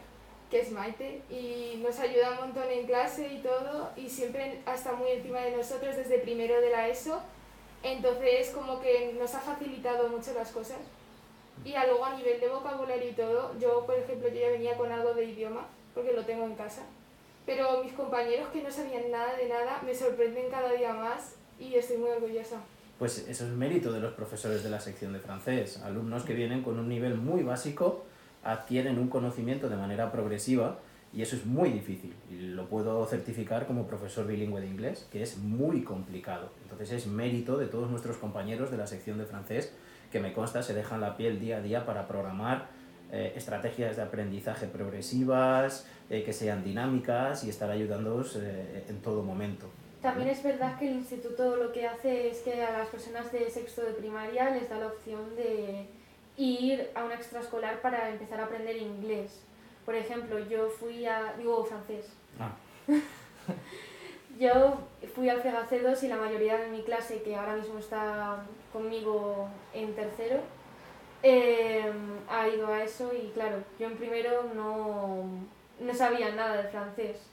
que 0.49 0.61
es 0.61 0.71
Maite 0.71 1.21
y 1.29 1.79
nos 1.83 1.99
ayuda 1.99 2.31
un 2.31 2.47
montón 2.47 2.71
en 2.71 2.87
clase 2.87 3.27
y 3.27 3.37
todo 3.39 3.91
y 3.95 4.09
siempre 4.09 4.61
está 4.65 4.93
muy 4.93 5.11
encima 5.11 5.41
de 5.41 5.55
nosotros 5.57 5.95
desde 5.95 6.17
primero 6.17 6.59
de 6.59 6.71
la 6.71 6.87
ESO. 6.87 7.21
Entonces 7.83 8.49
como 8.49 8.81
que 8.81 9.13
nos 9.19 9.35
ha 9.35 9.41
facilitado 9.41 10.09
mucho 10.09 10.33
las 10.33 10.51
cosas. 10.51 10.77
Y 11.65 11.71
luego 11.71 12.05
a 12.05 12.15
nivel 12.15 12.39
de 12.39 12.49
vocabulario 12.49 13.09
y 13.09 13.13
todo, 13.13 13.57
yo 13.59 13.85
por 13.85 13.95
ejemplo 13.95 14.27
yo 14.29 14.35
ya 14.35 14.49
venía 14.49 14.75
con 14.75 14.91
algo 14.91 15.13
de 15.13 15.25
idioma 15.25 15.65
porque 15.93 16.13
lo 16.13 16.25
tengo 16.25 16.45
en 16.45 16.55
casa. 16.55 16.83
Pero 17.45 17.83
mis 17.83 17.93
compañeros 17.93 18.49
que 18.49 18.63
no 18.63 18.71
sabían 18.71 19.11
nada 19.11 19.35
de 19.35 19.47
nada 19.47 19.81
me 19.85 19.93
sorprenden 19.93 20.49
cada 20.49 20.71
día 20.73 20.93
más 20.93 21.35
y 21.59 21.75
estoy 21.75 21.97
muy 21.97 22.09
orgullosa. 22.09 22.57
Pues 22.99 23.27
eso 23.27 23.45
es 23.45 23.51
mérito 23.51 23.91
de 23.91 23.99
los 23.99 24.13
profesores 24.13 24.63
de 24.63 24.69
la 24.69 24.79
sección 24.79 25.13
de 25.13 25.19
francés. 25.19 25.81
Alumnos 25.83 26.23
que 26.23 26.33
vienen 26.33 26.63
con 26.63 26.79
un 26.79 26.87
nivel 26.87 27.15
muy 27.15 27.43
básico, 27.43 28.05
adquieren 28.43 28.99
un 28.99 29.09
conocimiento 29.09 29.69
de 29.69 29.75
manera 29.75 30.11
progresiva 30.11 30.79
y 31.13 31.21
eso 31.21 31.35
es 31.35 31.45
muy 31.45 31.69
difícil. 31.69 32.13
Y 32.29 32.47
lo 32.47 32.67
puedo 32.67 33.05
certificar 33.05 33.67
como 33.67 33.87
profesor 33.87 34.25
bilingüe 34.25 34.61
de 34.61 34.67
inglés, 34.67 35.07
que 35.11 35.21
es 35.21 35.37
muy 35.37 35.83
complicado. 35.83 36.51
Entonces 36.63 36.91
es 36.91 37.07
mérito 37.07 37.57
de 37.57 37.67
todos 37.67 37.89
nuestros 37.89 38.17
compañeros 38.17 38.71
de 38.71 38.77
la 38.77 38.87
sección 38.87 39.17
de 39.19 39.25
francés 39.25 39.73
que 40.13 40.19
me 40.19 40.31
consta 40.31 40.61
se 40.61 40.75
dejan 40.75 41.01
la 41.01 41.17
piel 41.17 41.39
día 41.39 41.57
a 41.57 41.61
día 41.61 41.85
para 41.87 42.07
programar 42.07 42.67
eh, 43.11 43.33
estrategias 43.35 43.95
de 43.95 44.03
aprendizaje 44.03 44.67
progresivas, 44.67 45.87
eh, 46.09 46.23
que 46.23 46.31
sean 46.31 46.63
dinámicas 46.63 47.43
y 47.43 47.49
estar 47.49 47.69
ayudándoos 47.71 48.35
eh, 48.35 48.85
en 48.87 49.01
todo 49.01 49.23
momento. 49.23 49.65
También 50.03 50.29
es 50.29 50.43
verdad 50.43 50.77
que 50.77 50.87
el 50.87 50.97
instituto 50.97 51.55
lo 51.55 51.71
que 51.71 51.87
hace 51.87 52.29
es 52.29 52.41
que 52.41 52.61
a 52.61 52.77
las 52.77 52.89
personas 52.89 53.31
de 53.31 53.49
sexto 53.49 53.81
de 53.81 53.93
primaria 53.93 54.51
les 54.51 54.69
da 54.69 54.77
la 54.77 54.87
opción 54.87 55.35
de 55.35 55.87
ir 56.37 56.89
a 56.93 57.05
una 57.05 57.15
extraescolar 57.15 57.81
para 57.81 58.09
empezar 58.09 58.39
a 58.39 58.45
aprender 58.45 58.77
inglés. 58.77 59.41
Por 59.85 59.95
ejemplo, 59.95 60.39
yo 60.39 60.69
fui 60.69 61.05
a... 61.05 61.33
digo 61.37 61.63
francés. 61.65 62.05
Ah. 62.39 62.51
yo 64.39 64.79
fui 65.13 65.29
al 65.29 65.41
FEGACEDOS 65.41 66.03
y 66.03 66.07
la 66.07 66.17
mayoría 66.17 66.57
de 66.57 66.69
mi 66.69 66.83
clase, 66.83 67.21
que 67.21 67.35
ahora 67.35 67.55
mismo 67.55 67.79
está 67.79 68.43
conmigo 68.71 69.47
en 69.73 69.93
tercero, 69.93 70.39
eh, 71.21 71.91
ha 72.29 72.47
ido 72.47 72.67
a 72.67 72.83
eso 72.83 73.11
y 73.13 73.31
claro, 73.31 73.63
yo 73.79 73.87
en 73.87 73.97
primero 73.97 74.43
no, 74.53 75.25
no 75.79 75.93
sabía 75.93 76.31
nada 76.31 76.63
de 76.63 76.69
francés. 76.69 77.32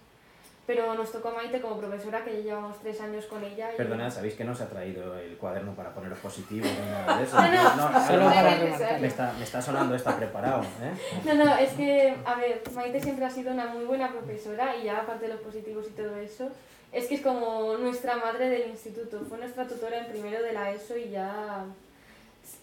Pero 0.67 0.95
nos 0.95 1.11
tocó 1.11 1.31
a 1.31 1.35
Maite 1.35 1.61
como 1.61 1.79
profesora, 1.79 2.23
que 2.23 2.33
ya 2.37 2.40
llevamos 2.40 2.79
tres 2.81 3.00
años 3.00 3.25
con 3.26 3.43
ella. 3.43 3.73
Y... 3.73 3.76
Perdona, 3.76 4.09
¿sabéis 4.11 4.35
que 4.35 4.45
no 4.45 4.55
se 4.55 4.62
ha 4.62 4.69
traído 4.69 5.19
el 5.19 5.37
cuaderno 5.37 5.73
para 5.75 5.93
poneros 5.93 6.19
positivos 6.21 6.71
ni 6.71 6.90
nada 6.90 7.17
de 7.19 7.25
eso? 7.25 7.37
No, 7.40 7.76
no, 7.90 8.07
Solo 8.07 8.26
para 8.26 8.55
no, 8.57 8.64
remarcar. 8.64 9.00
me, 9.00 9.07
está, 9.09 9.33
me 9.37 9.45
está 9.45 9.61
sonando, 9.61 9.95
está 9.97 10.17
preparado. 10.17 10.62
¿eh? 10.62 10.93
No, 11.25 11.35
no, 11.35 11.57
es 11.57 11.73
que, 11.73 12.17
a 12.25 12.35
ver, 12.37 12.62
Maite 12.73 13.00
siempre 13.02 13.25
ha 13.25 13.31
sido 13.31 13.50
una 13.52 13.67
muy 13.67 13.85
buena 13.85 14.12
profesora 14.12 14.76
y 14.76 14.85
ya 14.85 14.99
aparte 14.99 15.26
de 15.26 15.33
los 15.35 15.43
positivos 15.43 15.87
y 15.88 15.90
todo 15.90 16.14
eso, 16.17 16.49
es 16.93 17.07
que 17.09 17.17
es 17.17 17.21
como 17.23 17.76
nuestra 17.79 18.17
madre 18.17 18.49
del 18.49 18.69
instituto. 18.71 19.23
Fue 19.29 19.38
nuestra 19.38 19.67
tutora 19.67 19.99
en 19.99 20.07
primero 20.12 20.40
de 20.40 20.52
la 20.52 20.71
ESO 20.71 20.97
y 20.97 21.11
ya 21.11 21.64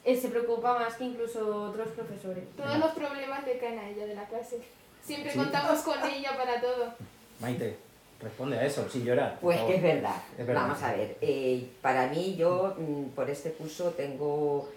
eh, 0.06 0.16
se 0.16 0.30
preocupa 0.30 0.80
más 0.80 0.96
que 0.96 1.04
incluso 1.04 1.64
otros 1.64 1.90
profesores. 1.90 2.44
Todos 2.56 2.78
los 2.78 2.92
problemas 2.92 3.46
le 3.46 3.58
caen 3.58 3.80
a 3.80 3.90
ella 3.90 4.06
de 4.06 4.16
la 4.16 4.26
clase. 4.26 4.62
Siempre 5.04 5.32
Sí. 5.32 5.38
contamos 5.40 5.80
con 5.82 5.98
ella 6.06 6.38
para 6.38 6.62
todo. 6.62 6.94
Maite, 7.40 7.78
responde 8.22 8.58
a 8.58 8.66
eso, 8.66 8.88
sin 8.90 9.06
llorar. 9.06 9.38
Pues 9.42 9.60
que 9.62 9.76
es 9.76 9.82
verdad. 9.82 10.22
Es 10.38 10.46
verdad. 10.46 10.62
Vamos 10.64 10.84
a 10.84 10.94
ver, 10.94 11.18
eh, 11.22 11.70
para 11.82 12.08
mí 12.08 12.36
yo 12.36 12.76
mm, 12.78 13.10
por 13.16 13.30
este 13.30 13.52
curso 13.52 13.92
tengo 13.92 14.70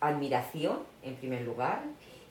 admiración 0.00 0.78
en 1.02 1.14
primer 1.16 1.42
lugar 1.42 1.82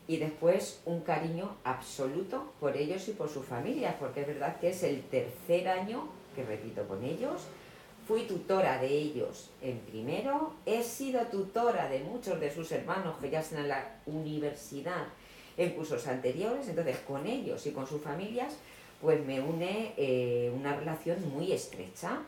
y 0.07 0.17
después 0.17 0.81
un 0.85 1.01
cariño 1.01 1.55
absoluto 1.63 2.53
por 2.59 2.77
ellos 2.77 3.07
y 3.07 3.11
por 3.11 3.29
sus 3.29 3.45
familias, 3.45 3.95
porque 3.99 4.21
es 4.21 4.27
verdad 4.27 4.59
que 4.59 4.69
es 4.69 4.83
el 4.83 5.01
tercer 5.03 5.67
año 5.67 6.07
que 6.35 6.43
repito 6.43 6.87
con 6.87 7.03
ellos. 7.03 7.41
Fui 8.07 8.27
tutora 8.27 8.77
de 8.79 8.87
ellos 8.87 9.49
en 9.63 9.79
primero, 9.79 10.53
he 10.67 10.83
sido 10.83 11.21
tutora 11.25 11.89
de 11.89 12.01
muchos 12.01 12.39
de 12.39 12.53
sus 12.53 12.71
hermanos 12.71 13.15
que 13.19 13.31
ya 13.31 13.39
están 13.39 13.59
en 13.59 13.69
la 13.69 13.95
universidad 14.05 15.07
en 15.57 15.71
cursos 15.71 16.05
anteriores, 16.05 16.67
entonces 16.67 16.97
con 17.07 17.25
ellos 17.25 17.65
y 17.65 17.71
con 17.71 17.87
sus 17.87 18.01
familias 18.01 18.57
pues 19.05 19.23
me 19.23 19.39
une 19.39 19.93
eh, 19.97 20.51
una 20.55 20.75
relación 20.75 21.17
muy 21.29 21.51
estrecha. 21.51 22.23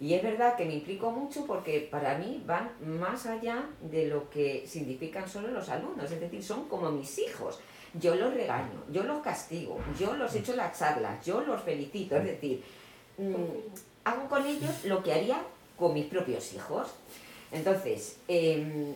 Y 0.00 0.14
es 0.14 0.22
verdad 0.22 0.56
que 0.56 0.64
me 0.64 0.72
implico 0.72 1.10
mucho 1.10 1.44
porque 1.44 1.80
para 1.80 2.16
mí 2.16 2.42
van 2.46 2.70
más 2.80 3.26
allá 3.26 3.68
de 3.82 4.06
lo 4.06 4.30
que 4.30 4.66
significan 4.66 5.28
solo 5.28 5.48
los 5.48 5.68
alumnos, 5.68 6.10
es 6.10 6.18
decir, 6.18 6.42
son 6.42 6.66
como 6.66 6.90
mis 6.90 7.18
hijos. 7.18 7.60
Yo 7.92 8.14
los 8.14 8.32
regaño, 8.32 8.84
yo 8.90 9.02
los 9.02 9.20
castigo, 9.20 9.78
yo 10.00 10.14
los 10.14 10.34
echo 10.34 10.56
las 10.56 10.78
charlas, 10.78 11.24
yo 11.26 11.42
los 11.42 11.60
felicito, 11.60 12.16
es 12.16 12.24
decir, 12.24 12.64
mm, 13.18 14.04
hago 14.04 14.28
con 14.30 14.46
ellos 14.46 14.84
lo 14.84 15.02
que 15.02 15.12
haría 15.12 15.42
con 15.76 15.92
mis 15.92 16.06
propios 16.06 16.54
hijos. 16.54 16.88
Entonces, 17.52 18.16
em, 18.28 18.94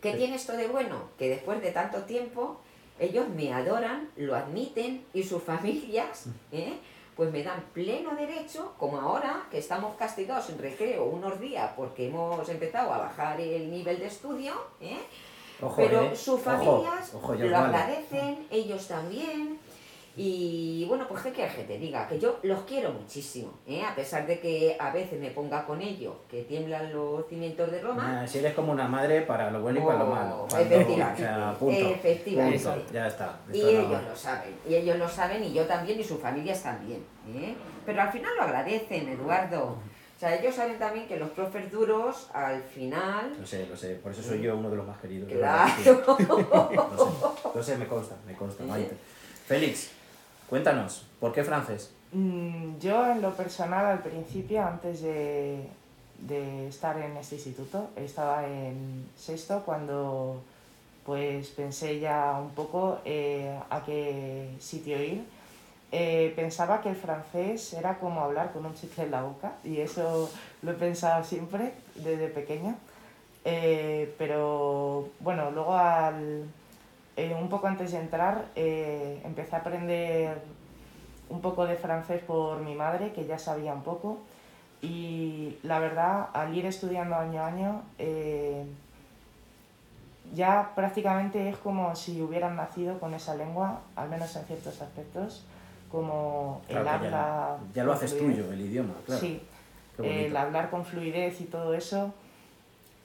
¿qué 0.00 0.12
tiene 0.12 0.36
esto 0.36 0.52
de 0.52 0.68
bueno? 0.68 1.08
Que 1.18 1.30
después 1.30 1.60
de 1.60 1.72
tanto 1.72 2.02
tiempo 2.02 2.60
ellos 2.98 3.28
me 3.28 3.52
adoran, 3.52 4.10
lo 4.16 4.34
admiten 4.34 5.04
y 5.12 5.22
sus 5.22 5.42
familias, 5.42 6.26
¿eh? 6.52 6.74
pues 7.16 7.30
me 7.30 7.42
dan 7.42 7.62
pleno 7.72 8.14
derecho, 8.14 8.74
como 8.78 8.98
ahora 8.98 9.46
que 9.50 9.58
estamos 9.58 9.96
castigados 9.96 10.48
en 10.50 10.58
recreo 10.58 11.04
unos 11.04 11.38
días 11.40 11.70
porque 11.76 12.08
hemos 12.08 12.48
empezado 12.48 12.92
a 12.92 12.98
bajar 12.98 13.40
el 13.40 13.70
nivel 13.70 13.98
de 13.98 14.06
estudio, 14.06 14.54
¿eh? 14.80 14.98
Ojo, 15.60 15.76
pero 15.76 16.02
eh. 16.02 16.16
sus 16.16 16.40
familias 16.40 17.14
ojo, 17.14 17.34
lo 17.34 17.50
vale. 17.50 17.56
agradecen, 17.56 18.46
ellos 18.50 18.88
también. 18.88 19.60
Y 20.14 20.84
bueno, 20.88 21.06
pues 21.08 21.22
qué 21.22 21.32
quieres 21.32 21.54
que 21.54 21.64
te 21.64 21.78
diga, 21.78 22.06
que 22.06 22.18
yo 22.18 22.38
los 22.42 22.60
quiero 22.64 22.92
muchísimo, 22.92 23.50
¿eh? 23.66 23.82
a 23.82 23.94
pesar 23.94 24.26
de 24.26 24.38
que 24.40 24.76
a 24.78 24.90
veces 24.92 25.18
me 25.18 25.30
ponga 25.30 25.64
con 25.64 25.80
ellos, 25.80 26.14
que 26.30 26.42
tiemblan 26.42 26.92
los 26.92 27.26
cimientos 27.28 27.70
de 27.70 27.80
Roma. 27.80 28.20
Ah, 28.22 28.26
si 28.26 28.38
eres 28.40 28.52
como 28.52 28.72
una 28.72 28.86
madre 28.86 29.22
para 29.22 29.50
lo 29.50 29.62
bueno 29.62 29.80
y 29.80 29.82
para 29.82 29.98
lo 30.00 30.04
Oh, 30.06 30.14
malo. 30.14 30.46
Efectivamente, 30.48 31.22
o 31.22 31.26
sea, 31.26 31.54
punto. 31.58 31.88
efectivamente. 31.88 32.58
Punto, 32.62 32.92
Ya 32.92 33.06
está. 33.06 33.40
Y 33.50 33.56
Esto 33.56 33.72
no- 33.72 33.78
ellos 33.80 34.02
lo 34.10 34.16
saben, 34.16 34.54
y 34.68 34.74
ellos 34.74 34.98
lo 34.98 35.08
saben, 35.08 35.44
y 35.44 35.52
yo 35.54 35.64
también, 35.64 35.98
y 35.98 36.04
sus 36.04 36.20
familias 36.20 36.62
también. 36.62 37.02
¿eh? 37.34 37.54
Pero 37.86 38.02
al 38.02 38.12
final 38.12 38.32
lo 38.36 38.42
agradecen, 38.42 39.08
Eduardo. 39.08 39.64
O 40.14 40.20
sea, 40.20 40.36
ellos 40.38 40.54
saben 40.54 40.78
también 40.78 41.08
que 41.08 41.16
los 41.16 41.30
profes 41.30 41.72
duros, 41.72 42.28
al 42.34 42.62
final, 42.62 43.32
Lo 43.40 43.46
sé, 43.46 43.66
lo 43.66 43.76
sé. 43.76 43.94
Por 43.96 44.12
eso 44.12 44.22
soy 44.22 44.42
yo 44.42 44.56
uno 44.56 44.68
de 44.70 44.76
los 44.76 44.86
más 44.86 44.98
queridos. 45.00 45.28
claro. 45.32 45.72
sé, 45.82 45.96
lo 47.54 47.62
sé, 47.62 47.76
me 47.78 47.86
consta, 47.86 48.14
me 48.26 48.34
consta, 48.34 48.62
Maite. 48.68 48.94
Félix, 49.46 49.90
cuéntanos, 50.52 51.06
¿por 51.18 51.32
qué 51.32 51.42
francés? 51.42 51.94
Mm, 52.12 52.78
Yo 52.78 53.06
en 53.06 53.22
lo 53.22 53.34
personal 53.34 53.86
al 53.86 54.00
principio, 54.00 54.62
antes 54.62 55.00
de, 55.00 55.66
de 56.18 56.68
estar 56.68 56.98
en 56.98 57.16
este 57.16 57.36
instituto, 57.36 57.88
estaba 57.96 58.46
en 58.46 59.08
sexto 59.16 59.62
cuando 59.64 60.42
pues 61.06 61.48
pensé 61.48 62.00
ya 62.00 62.38
un 62.38 62.50
poco 62.50 62.98
eh, 63.06 63.58
a 63.70 63.82
qué 63.82 64.50
sitio 64.60 65.02
ir. 65.02 65.24
Eh, 65.90 66.34
pensaba 66.36 66.82
que 66.82 66.90
el 66.90 66.96
francés 66.96 67.72
era 67.72 67.98
como 67.98 68.20
hablar 68.20 68.52
con 68.52 68.66
un 68.66 68.74
chicle 68.74 69.04
en 69.04 69.10
la 69.10 69.22
boca 69.22 69.54
y 69.64 69.80
eso 69.80 70.30
lo 70.60 70.72
he 70.72 70.74
pensado 70.74 71.24
siempre 71.24 71.72
desde 71.94 72.28
pequeña. 72.28 72.76
Eh, 73.46 74.14
pero 74.18 75.08
bueno, 75.20 75.50
luego 75.50 75.74
al, 75.74 76.44
eh, 77.16 77.34
un 77.38 77.48
poco 77.48 77.66
antes 77.66 77.92
de 77.92 77.98
entrar 77.98 78.46
eh, 78.56 79.20
empecé 79.24 79.56
a 79.56 79.58
aprender 79.60 80.42
un 81.28 81.40
poco 81.40 81.66
de 81.66 81.76
francés 81.76 82.22
por 82.22 82.60
mi 82.60 82.74
madre, 82.74 83.12
que 83.12 83.24
ya 83.26 83.38
sabía 83.38 83.72
un 83.72 83.82
poco. 83.82 84.18
Y 84.82 85.58
la 85.62 85.78
verdad, 85.78 86.28
al 86.32 86.56
ir 86.56 86.66
estudiando 86.66 87.14
año 87.16 87.40
a 87.42 87.46
año, 87.46 87.82
eh, 87.98 88.64
ya 90.34 90.72
prácticamente 90.74 91.48
es 91.48 91.56
como 91.56 91.94
si 91.94 92.20
hubieran 92.20 92.56
nacido 92.56 92.98
con 92.98 93.14
esa 93.14 93.34
lengua, 93.34 93.80
al 93.96 94.08
menos 94.08 94.34
en 94.36 94.44
ciertos 94.44 94.80
aspectos, 94.80 95.44
como 95.90 96.62
el 96.68 96.80
Claro 96.80 96.90
habla. 96.90 97.56
ya 97.74 97.84
lo 97.84 97.92
haces 97.92 98.14
fluidez. 98.14 98.36
tuyo, 98.38 98.52
el 98.52 98.60
idioma, 98.62 98.94
claro. 99.06 99.20
Sí, 99.20 99.42
el 100.02 100.36
hablar 100.36 100.70
con 100.70 100.84
fluidez 100.84 101.40
y 101.40 101.44
todo 101.44 101.74
eso, 101.74 102.12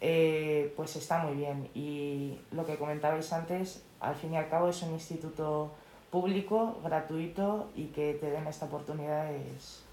eh, 0.01 0.73
pues 0.75 0.95
está 0.95 1.19
muy 1.19 1.35
bien. 1.35 1.69
Y 1.75 2.39
lo 2.51 2.65
que 2.65 2.75
comentabais 2.77 3.31
antes, 3.33 3.83
al 3.99 4.15
fin 4.15 4.33
y 4.33 4.37
al 4.37 4.49
cabo 4.49 4.69
es 4.69 4.81
un 4.83 4.93
instituto 4.93 5.71
público, 6.11 6.79
gratuito 6.83 7.69
y 7.75 7.85
que 7.85 8.13
te 8.13 8.29
den 8.29 8.47
esta 8.47 8.65
oportunidad 8.65 9.31
es 9.33 9.83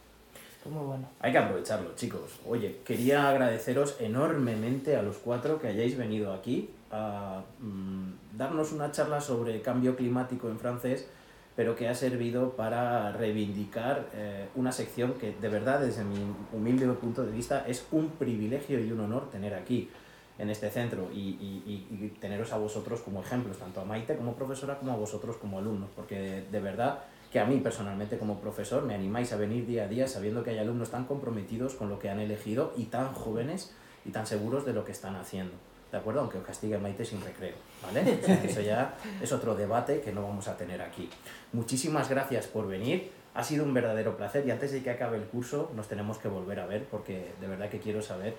muy 0.71 0.85
bueno. 0.85 1.07
Hay 1.21 1.33
que 1.33 1.39
aprovecharlo, 1.39 1.95
chicos. 1.95 2.41
Oye, 2.47 2.81
quería 2.85 3.29
agradeceros 3.29 3.97
enormemente 4.01 4.97
a 4.97 5.03
los 5.03 5.19
cuatro 5.19 5.61
que 5.61 5.69
hayáis 5.69 5.97
venido 5.97 6.33
aquí 6.33 6.71
a 6.91 7.43
mm, 7.61 8.37
darnos 8.37 8.73
una 8.73 8.91
charla 8.91 9.21
sobre 9.21 9.61
cambio 9.61 9.97
climático 9.97 10.49
en 10.49 10.59
francés, 10.59 11.09
pero 11.57 11.77
que 11.77 11.89
ha 11.89 11.95
servido 11.95 12.53
para 12.53 13.13
reivindicar 13.13 14.09
eh, 14.15 14.49
una 14.55 14.73
sección 14.73 15.15
que 15.15 15.33
de 15.33 15.49
verdad, 15.49 15.81
desde 15.81 16.05
mi 16.05 16.19
humilde 16.53 16.87
punto 16.95 17.25
de 17.25 17.33
vista, 17.33 17.65
es 17.67 17.87
un 17.93 18.11
privilegio 18.11 18.81
y 18.81 18.91
un 18.91 19.01
honor 19.01 19.31
tener 19.31 19.55
aquí. 19.55 19.91
En 20.39 20.51
este 20.51 20.71
centro 20.71 21.11
y, 21.13 21.19
y- 21.19 21.87
y- 21.91 22.09
teneros 22.21 22.53
a 22.53 22.57
vosotros 22.59 23.01
como 23.01 23.21
ejemplos, 23.23 23.59
tanto 23.59 23.81
a 23.81 23.85
Maite 23.85 24.17
como 24.17 24.35
profesora 24.35 24.79
como 24.79 24.93
a 24.93 24.97
vosotros 24.97 25.37
como 25.37 25.59
alumnos, 25.59 25.91
porque 25.95 26.19
de, 26.19 26.43
de 26.43 26.61
verdad 26.61 27.01
que 27.33 27.39
a 27.41 27.45
mí 27.45 27.59
personalmente 27.59 28.19
como 28.19 28.41
profesor 28.41 28.83
me 28.85 28.95
animáis 28.95 29.33
a 29.33 29.37
venir 29.37 29.67
día 29.67 29.85
a 29.85 29.89
día 29.89 30.07
sabiendo 30.09 30.43
que 30.43 30.51
hay 30.51 30.59
alumnos 30.59 30.91
tan 30.91 31.05
comprometidos 31.05 31.75
con 31.75 31.89
lo 31.89 31.99
que 31.99 32.09
han 32.11 32.21
elegido 32.21 32.73
y 32.77 32.85
tan 32.85 33.13
jóvenes 33.13 33.75
y 34.05 34.11
tan 34.11 34.27
seguros 34.27 34.65
de 34.67 34.73
lo 34.73 34.85
que 34.85 34.93
están 34.93 35.17
haciendo. 35.17 35.55
¿De 35.93 35.99
acuerdo? 35.99 36.21
Aunque 36.23 36.39
os 36.39 36.45
castigue 36.45 36.77
Maite 36.79 37.05
sin 37.05 37.21
recreo, 37.23 37.55
¿vale? 37.83 38.19
O 38.23 38.27
sea, 38.27 38.43
eso 38.45 38.61
ya 38.61 38.95
es 39.23 39.31
otro 39.33 39.55
debate 39.55 40.01
que 40.01 40.13
no 40.13 40.23
vamos 40.23 40.49
a 40.49 40.57
tener 40.57 40.83
aquí. 40.83 41.09
Muchísimas 41.53 42.09
gracias 42.09 42.47
por 42.49 42.67
venir. 42.67 43.11
Ha 43.35 43.43
sido 43.45 43.65
un 43.65 43.75
verdadero 43.75 44.17
placer 44.17 44.47
y 44.47 44.51
antes 44.51 44.73
de 44.73 44.83
que 44.83 44.91
acabe 44.91 45.17
el 45.19 45.25
curso 45.25 45.71
nos 45.77 45.89
tenemos 45.89 46.19
que 46.19 46.29
volver 46.29 46.61
a 46.61 46.67
ver 46.67 46.85
porque 46.91 47.33
de 47.41 47.47
verdad 47.47 47.69
que 47.69 47.79
quiero 47.81 48.01
saber 48.03 48.35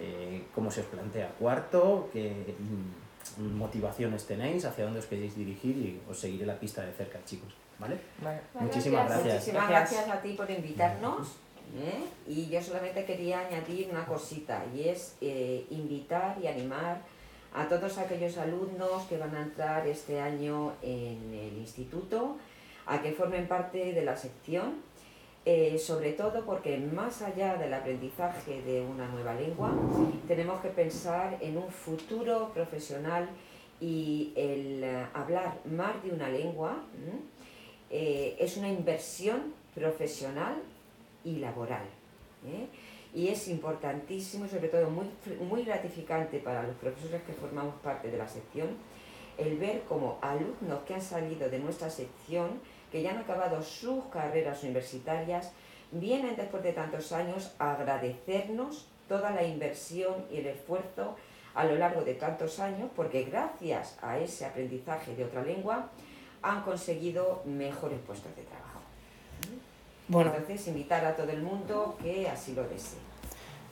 eh, 0.00 0.44
cómo 0.54 0.70
se 0.70 0.80
os 0.80 0.86
plantea 0.86 1.28
cuarto, 1.38 2.08
qué 2.12 2.54
mm, 2.58 3.56
motivaciones 3.56 4.26
tenéis, 4.26 4.64
hacia 4.64 4.84
dónde 4.84 5.00
os 5.00 5.06
queréis 5.06 5.36
dirigir 5.36 5.76
y 5.76 6.00
os 6.08 6.18
seguiré 6.18 6.46
la 6.46 6.58
pista 6.58 6.82
de 6.82 6.92
cerca, 6.92 7.18
chicos. 7.24 7.54
¿Vale? 7.78 7.98
Vale. 8.22 8.40
Muchísimas 8.54 9.06
gracias. 9.06 9.34
Muchísimas 9.34 9.68
Gracias. 9.68 10.06
gracias 10.06 10.18
a 10.18 10.22
ti 10.22 10.32
por 10.34 10.50
invitarnos. 10.50 11.28
¿eh? 11.78 12.04
Y 12.26 12.48
yo 12.48 12.62
solamente 12.62 13.04
quería 13.04 13.40
añadir 13.40 13.88
una 13.90 14.04
cosita 14.04 14.64
y 14.74 14.88
es 14.88 15.16
eh, 15.20 15.66
invitar 15.70 16.36
y 16.42 16.46
animar 16.46 17.00
a 17.54 17.66
todos 17.68 17.98
aquellos 17.98 18.36
alumnos 18.38 19.04
que 19.04 19.18
van 19.18 19.34
a 19.34 19.42
entrar 19.42 19.86
este 19.86 20.20
año 20.20 20.74
en 20.82 21.34
el 21.34 21.58
instituto 21.58 22.36
a 22.86 23.02
que 23.02 23.12
formen 23.12 23.46
parte 23.48 23.92
de 23.92 24.04
la 24.04 24.16
sección, 24.16 24.82
eh, 25.44 25.78
sobre 25.78 26.12
todo 26.12 26.44
porque 26.44 26.76
más 26.78 27.22
allá 27.22 27.56
del 27.56 27.72
aprendizaje 27.72 28.62
de 28.62 28.82
una 28.82 29.08
nueva 29.08 29.34
lengua, 29.34 29.72
tenemos 30.28 30.60
que 30.60 30.68
pensar 30.68 31.38
en 31.40 31.56
un 31.56 31.70
futuro 31.70 32.50
profesional 32.52 33.28
y 33.80 34.32
el 34.36 34.84
eh, 34.84 35.06
hablar 35.14 35.58
más 35.64 36.02
de 36.02 36.10
una 36.10 36.28
lengua 36.28 36.84
eh, 37.88 38.36
es 38.38 38.56
una 38.56 38.68
inversión 38.68 39.54
profesional 39.74 40.56
y 41.24 41.36
laboral. 41.36 41.84
¿eh? 42.46 42.66
Y 43.14 43.28
es 43.28 43.48
importantísimo 43.48 44.44
y 44.44 44.48
sobre 44.48 44.68
todo 44.68 44.90
muy, 44.90 45.06
muy 45.40 45.64
gratificante 45.64 46.38
para 46.38 46.62
los 46.62 46.76
profesores 46.76 47.22
que 47.22 47.32
formamos 47.32 47.74
parte 47.82 48.10
de 48.10 48.18
la 48.18 48.28
sección 48.28 48.68
el 49.40 49.56
ver 49.56 49.82
como 49.88 50.18
alumnos 50.20 50.80
que 50.86 50.94
han 50.94 51.02
salido 51.02 51.48
de 51.48 51.58
nuestra 51.58 51.88
sección, 51.88 52.60
que 52.90 53.02
ya 53.02 53.10
han 53.10 53.18
acabado 53.18 53.62
sus 53.62 54.04
carreras 54.06 54.62
universitarias, 54.62 55.52
vienen 55.92 56.36
después 56.36 56.62
de 56.62 56.72
tantos 56.72 57.12
años 57.12 57.52
a 57.58 57.72
agradecernos 57.72 58.86
toda 59.08 59.30
la 59.30 59.42
inversión 59.44 60.24
y 60.30 60.38
el 60.38 60.46
esfuerzo 60.46 61.16
a 61.54 61.64
lo 61.64 61.74
largo 61.76 62.02
de 62.02 62.14
tantos 62.14 62.60
años, 62.60 62.88
porque 62.94 63.24
gracias 63.24 63.98
a 64.02 64.18
ese 64.18 64.46
aprendizaje 64.46 65.16
de 65.16 65.24
otra 65.24 65.42
lengua 65.42 65.88
han 66.42 66.62
conseguido 66.62 67.42
mejores 67.44 67.98
puestos 68.06 68.34
de 68.36 68.42
trabajo. 68.42 68.80
Bueno, 70.08 70.32
Entonces, 70.36 70.66
invitar 70.68 71.04
a 71.04 71.14
todo 71.16 71.30
el 71.30 71.42
mundo 71.42 71.96
que 72.02 72.28
así 72.28 72.54
lo 72.54 72.62
desee. 72.64 72.98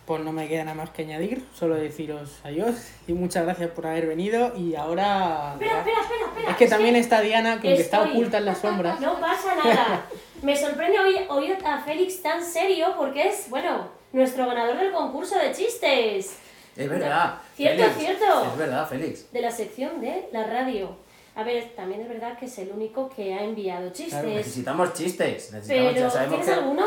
pues 0.06 0.22
no 0.22 0.32
me 0.32 0.48
queda 0.48 0.64
nada 0.64 0.74
más 0.76 0.90
que 0.90 1.02
añadir, 1.02 1.44
solo 1.52 1.74
deciros 1.74 2.40
adiós 2.42 2.76
y 3.06 3.12
muchas 3.12 3.44
gracias 3.44 3.70
por 3.72 3.86
haber 3.86 4.06
venido 4.06 4.56
y 4.56 4.74
ahora... 4.74 5.52
Espera, 5.52 5.78
espera, 5.80 6.00
espera, 6.00 6.26
espera. 6.38 6.52
Es 6.52 6.56
que 6.56 6.66
también 6.66 6.96
está 6.96 7.20
Diana, 7.20 7.60
que 7.60 7.74
está 7.74 8.02
oculta 8.02 8.38
en 8.38 8.44
las 8.44 8.58
sombras. 8.58 9.00
No 9.00 9.20
pasa 9.20 9.54
nada. 9.54 10.06
Me 10.42 10.56
sorprende 10.56 10.98
oír, 10.98 11.26
oír 11.28 11.58
a 11.64 11.80
Félix 11.80 12.22
tan 12.22 12.44
serio 12.44 12.94
porque 12.96 13.28
es, 13.28 13.50
bueno, 13.50 13.88
nuestro 14.12 14.46
ganador 14.46 14.78
del 14.78 14.92
concurso 14.92 15.36
de 15.36 15.52
chistes. 15.52 16.36
Es 16.76 16.88
verdad. 16.88 17.38
Cierto, 17.56 17.82
Félix, 17.82 17.98
cierto. 17.98 18.44
Es 18.44 18.56
verdad, 18.56 18.88
Félix. 18.88 19.32
De 19.32 19.40
la 19.40 19.50
sección 19.50 20.00
de 20.00 20.28
la 20.32 20.44
radio. 20.44 20.96
A 21.34 21.42
ver, 21.42 21.72
también 21.76 22.00
es 22.00 22.08
verdad 22.08 22.38
que 22.38 22.46
es 22.46 22.58
el 22.58 22.70
único 22.70 23.08
que 23.08 23.34
ha 23.34 23.42
enviado 23.42 23.90
chistes. 23.90 24.12
Claro, 24.12 24.28
necesitamos 24.28 24.94
chistes. 24.94 25.52
Necesitamos, 25.52 25.92
pero, 25.92 26.06
ya 26.06 26.10
sabemos 26.10 26.40
¿tienes 26.40 26.46
que... 26.46 26.60
alguno? 26.60 26.86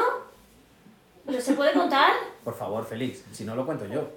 ¿Lo 1.26 1.42
se 1.42 1.54
puede 1.54 1.74
contar? 1.74 2.12
Por 2.44 2.58
favor, 2.58 2.86
Félix, 2.86 3.24
si 3.32 3.44
no 3.44 3.56
lo 3.56 3.66
cuento 3.66 3.86
yo. 3.86 4.10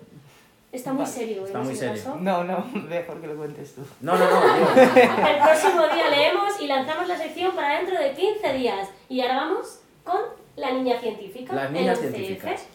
Está 0.74 0.92
muy 0.92 1.04
Vale, 1.04 1.14
serio, 1.14 1.44
está 1.46 1.58
en 1.58 1.64
muy 1.64 1.72
ese 1.74 1.86
serio. 1.88 2.02
caso. 2.04 2.16
No, 2.20 2.44
no, 2.44 2.64
mejor 2.88 3.20
que 3.20 3.26
lo 3.28 3.36
cuentes 3.36 3.74
tú. 3.74 3.82
No, 4.00 4.16
no, 4.18 4.28
no, 4.28 4.74
El 4.74 5.38
próximo 5.42 5.82
día 5.94 6.08
leemos 6.10 6.60
y 6.60 6.66
lanzamos 6.66 7.06
la 7.08 7.16
sección 7.16 7.54
para 7.54 7.78
dentro 7.78 7.98
de 7.98 8.12
15 8.12 8.52
días. 8.54 8.88
Y 9.08 9.20
ahora 9.20 9.36
vamos 9.36 9.80
con 10.02 10.20
la 10.56 10.72
niña 10.72 10.98
científica. 11.00 11.54
Las 11.54 11.70
niñas 11.70 11.98
científicas. 12.00 12.66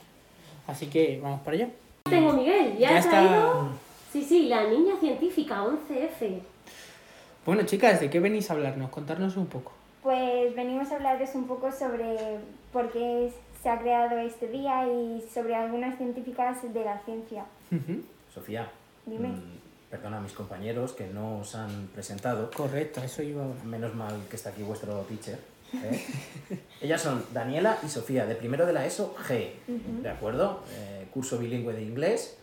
Así 0.67 0.87
que 0.87 1.19
vamos 1.21 1.41
para 1.41 1.57
allá. 1.57 1.69
Tengo 2.09 2.31
Miguel, 2.33 2.77
ya, 2.77 2.89
Ya 2.91 2.95
he 2.95 2.99
está. 2.99 3.11
traído. 3.11 3.67
Sí, 4.13 4.23
sí, 4.23 4.45
la 4.47 4.63
niña 4.63 4.95
científica 4.99 5.61
11F. 5.63 6.39
Bueno, 7.45 7.63
chicas, 7.63 7.99
¿de 7.99 8.09
qué 8.09 8.19
venís 8.19 8.49
a 8.49 8.53
hablarnos? 8.53 8.89
Contarnos 8.91 9.35
un 9.37 9.47
poco. 9.47 9.71
Pues 10.03 10.55
venimos 10.55 10.89
a 10.91 10.95
hablarles 10.95 11.35
un 11.35 11.45
poco 11.47 11.71
sobre 11.71 12.15
por 12.71 12.89
qué 12.91 13.31
se 13.61 13.69
ha 13.69 13.79
creado 13.79 14.17
este 14.19 14.47
día 14.47 14.87
y 14.87 15.21
sobre 15.33 15.55
algunas 15.55 15.97
científicas 15.97 16.57
de 16.73 16.83
la 16.85 16.99
ciencia. 16.99 17.45
Sofía, 18.33 18.69
Dime. 19.05 19.29
mm, 19.29 19.59
perdona 19.89 20.17
a 20.17 20.21
mis 20.21 20.33
compañeros 20.33 20.93
que 20.93 21.07
no 21.07 21.39
os 21.39 21.55
han 21.55 21.87
presentado. 21.93 22.49
Correcto, 22.51 23.01
eso 23.03 23.21
iba 23.23 23.43
ahora. 23.43 23.63
Menos 23.63 23.93
mal 23.95 24.15
que 24.29 24.35
está 24.35 24.49
aquí 24.51 24.63
vuestro 24.63 24.93
teacher. 25.01 25.39
¿eh? 25.73 26.05
Ellas 26.81 27.01
son 27.01 27.23
Daniela 27.33 27.77
y 27.83 27.89
Sofía, 27.89 28.25
de 28.25 28.35
primero 28.35 28.65
de 28.65 28.73
la 28.73 28.85
ESO 28.85 29.15
G, 29.27 29.49
¿de 30.01 30.09
acuerdo? 30.09 30.63
Eh, 30.71 31.07
curso 31.13 31.37
bilingüe 31.37 31.73
de 31.73 31.83
inglés. 31.83 32.37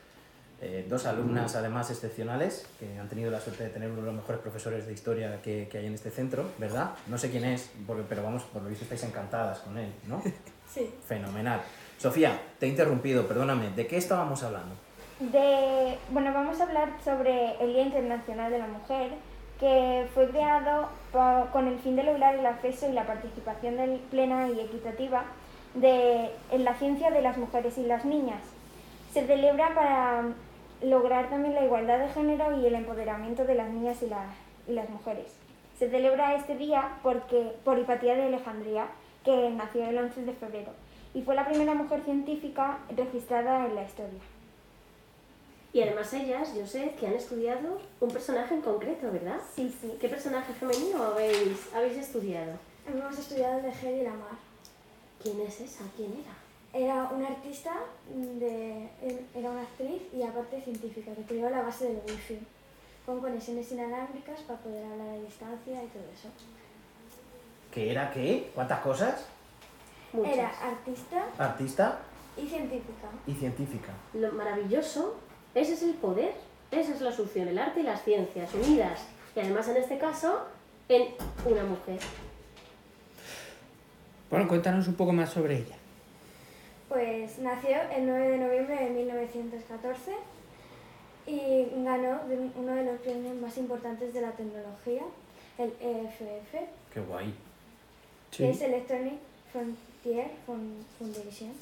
eh, 0.61 0.87
dos 0.89 1.05
alumnas 1.07 1.55
además 1.55 1.91
excepcionales 1.91 2.67
que 2.81 2.99
han 2.99 3.09
tenido 3.09 3.31
la 3.31 3.41
suerte 3.41 3.65
de 3.65 3.71
tener 3.71 3.91
uno 3.91 4.01
de 4.01 4.07
los 4.07 4.15
mejores 4.17 4.41
profesores 4.41 4.87
de 4.87 4.93
historia 4.95 5.41
que, 5.43 5.69
que 5.71 5.79
hay 5.79 5.87
en 5.87 5.95
este 5.95 6.11
centro, 6.11 6.45
¿verdad? 6.59 6.93
No 7.09 7.19
sé 7.19 7.31
quién 7.31 7.45
es, 7.45 7.71
porque, 7.87 8.05
pero 8.09 8.23
vamos, 8.23 8.43
por 8.45 8.63
lo 8.63 8.69
visto 8.69 8.85
estáis 8.85 9.03
encantadas 9.05 9.59
con 9.61 9.77
él, 9.79 9.93
¿no? 10.09 10.23
Sí. 10.69 10.93
Fenomenal. 11.07 11.61
Sofía, 11.99 12.39
te 12.59 12.67
he 12.67 12.69
interrumpido, 12.69 13.27
perdóname, 13.27 13.71
¿de 13.71 13.87
qué 13.87 13.97
estábamos 13.97 14.43
hablando? 14.43 14.75
De, 15.21 15.97
bueno, 16.11 16.33
vamos 16.35 16.61
a 16.61 16.65
hablar 16.65 16.91
sobre 17.03 17.53
el 17.63 17.73
Día 17.73 17.83
Internacional 17.83 18.51
de 18.53 18.59
la 18.59 18.67
Mujer, 18.67 19.13
que 19.59 20.07
fue 20.13 20.29
creado 20.29 20.89
con 21.53 21.67
el 21.69 21.79
fin 21.79 21.97
de 21.97 22.03
lograr 22.03 22.35
el 22.35 22.45
acceso 22.45 22.87
y 22.89 22.93
la 22.93 23.07
participación 23.07 23.79
del- 23.79 23.99
plena 24.11 24.49
y 24.49 24.61
equitativa 24.61 25.25
de, 25.75 26.31
en 26.51 26.65
la 26.65 26.75
ciencia 26.75 27.11
de 27.11 27.23
las 27.23 27.39
mujeres 27.39 27.79
y 27.79 27.85
las 27.85 28.05
niñas. 28.05 28.43
Se 29.15 29.27
celebra 29.27 29.75
para 29.75 30.25
lograr 30.83 31.31
también 31.31 31.55
la 31.55 31.65
igualdad 31.65 31.99
de 31.99 32.09
género 32.11 32.61
y 32.61 32.67
el 32.67 32.75
empoderamiento 32.75 33.47
de 33.47 33.55
las 33.55 33.71
niñas 33.71 34.03
y, 34.03 34.09
la- 34.09 34.35
y 34.69 34.73
las 34.75 34.91
mujeres. 34.91 35.35
Se 35.79 35.89
celebra 35.89 36.35
este 36.35 36.57
día 36.57 36.99
porque, 37.03 37.53
por 37.65 37.79
Hipatía 37.79 38.15
de 38.15 38.25
Alejandría, 38.27 38.87
que 39.27 39.51
nació 39.51 39.85
el 39.87 39.99
11 39.99 40.23
de 40.23 40.33
febrero, 40.33 40.73
y 41.13 41.21
fue 41.21 41.35
la 41.35 41.47
primera 41.47 41.75
mujer 41.75 42.01
científica 42.05 42.79
registrada 42.97 43.67
en 43.67 43.75
la 43.75 43.83
historia. 43.83 44.21
Y 45.73 45.83
además 45.83 46.11
ellas, 46.15 46.55
yo 46.55 46.67
sé 46.67 46.95
que 46.99 47.07
han 47.07 47.15
estudiado 47.15 47.79
un 48.01 48.11
personaje 48.11 48.55
en 48.55 48.63
concreto, 48.63 49.13
¿verdad? 49.13 49.39
Sí, 49.55 49.75
sí. 49.81 49.95
¿Qué 50.01 50.09
personaje 50.09 50.55
femenino 50.55 51.03
habéis, 51.03 51.75
habéis 51.75 51.99
estudiado? 51.99 52.53
Hemos 52.89 53.19
estudiado 53.19 53.59
el 53.59 53.65
de 53.65 53.71
Hedy 53.71 54.05
Lamar. 54.05 54.39
¿Quién 55.23 55.41
es 55.41 55.61
esa? 55.61 55.85
¿Quién 55.97 56.13
era? 56.13 56.35
Era 56.73 57.11
una 57.13 57.29
artista, 57.29 57.75
de, 58.39 58.89
era 59.35 59.51
una 59.51 59.63
actriz 59.63 60.03
y 60.15 60.23
aparte 60.23 60.63
científica 60.63 61.15
que 61.15 61.23
creó 61.23 61.51
la 61.51 61.63
base 61.63 61.89
del 61.89 62.01
wifi 62.07 62.39
con 63.05 63.21
conexiones 63.21 63.71
inalámbricas 63.73 64.41
para 64.43 64.59
poder 64.61 64.85
hablar 64.85 65.09
a 65.09 65.21
distancia 65.21 65.83
y 65.83 65.87
todo 65.89 66.05
eso. 66.15 66.29
¿Qué 67.77 67.91
era 67.91 68.11
qué? 68.11 68.51
¿Cuántas 68.55 68.81
cosas? 68.81 69.27
Muchas. 70.15 70.33
Era 70.33 70.49
artista 70.49 71.27
Artista 71.37 71.99
y 72.35 72.47
científica. 72.47 73.09
y 73.27 73.35
científica. 73.35 73.93
Lo 74.15 74.33
maravilloso, 74.33 75.17
ese 75.55 75.75
es 75.75 75.83
el 75.83 75.93
poder, 75.93 76.33
esa 76.71 76.95
es 76.95 77.03
la 77.03 77.13
solución, 77.13 77.49
el 77.49 77.59
arte 77.59 77.81
y 77.81 77.83
las 77.83 78.03
ciencias 78.03 78.55
unidas. 78.55 79.05
Y 79.37 79.41
además 79.41 79.69
en 79.69 79.77
este 79.77 79.99
caso, 79.99 80.47
en 80.89 81.09
una 81.45 81.65
mujer. 81.65 81.99
Bueno, 84.31 84.49
cuéntanos 84.49 84.89
un 84.89 84.95
poco 84.95 85.13
más 85.13 85.29
sobre 85.29 85.59
ella. 85.59 85.77
Pues 86.89 87.39
nació 87.41 87.77
el 87.95 88.07
9 88.07 88.29
de 88.29 88.39
noviembre 88.39 88.85
de 88.85 88.89
1914 88.89 90.13
y 91.27 91.67
ganó 91.85 92.21
uno 92.55 92.75
de 92.75 92.85
los 92.85 93.01
premios 93.03 93.37
más 93.37 93.59
importantes 93.59 94.15
de 94.15 94.23
la 94.23 94.31
tecnología, 94.31 95.03
el 95.59 95.75
EFF, 95.79 96.55
Qué 96.95 97.01
guay. 97.01 97.35
Que 98.37 98.51
es 98.51 98.61
Electronic 98.61 99.15
Frontier 99.53 100.27
Foundation. 100.47 101.53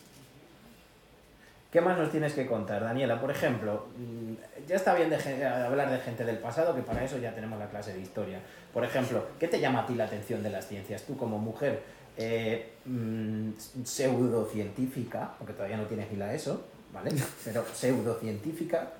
¿Qué 1.70 1.80
más 1.80 1.98
nos 1.98 2.10
tienes 2.10 2.34
que 2.34 2.46
contar, 2.46 2.82
Daniela? 2.84 3.20
Por 3.20 3.30
ejemplo, 3.30 3.86
mm, 3.96 4.66
ya 4.68 4.76
está 4.76 4.94
bien 4.94 5.10
de 5.10 5.16
hablar 5.46 5.90
de 5.90 5.98
gente 5.98 6.24
del 6.24 6.38
pasado, 6.38 6.74
que 6.74 6.82
para 6.82 7.04
eso 7.04 7.18
ya 7.18 7.34
tenemos 7.34 7.58
la 7.58 7.68
clase 7.68 7.92
de 7.92 8.00
historia. 8.00 8.38
Por 8.72 8.84
ejemplo, 8.84 9.26
¿qué 9.40 9.48
te 9.48 9.58
llama 9.58 9.80
a 9.80 9.86
ti 9.86 9.94
la 9.94 10.04
atención 10.04 10.42
de 10.42 10.50
las 10.50 10.68
ciencias? 10.68 11.02
Tú 11.02 11.16
como 11.16 11.38
mujer 11.38 11.82
eh, 12.16 12.70
mm, 12.84 13.50
pseudocientífica, 13.84 15.32
porque 15.36 15.52
todavía 15.52 15.76
no 15.76 15.86
tienes 15.86 16.10
ni 16.12 16.16
la 16.16 16.32
ESO, 16.32 16.64
¿vale? 16.92 17.10
Pero 17.44 17.64
pseudocientífica, 17.72 18.92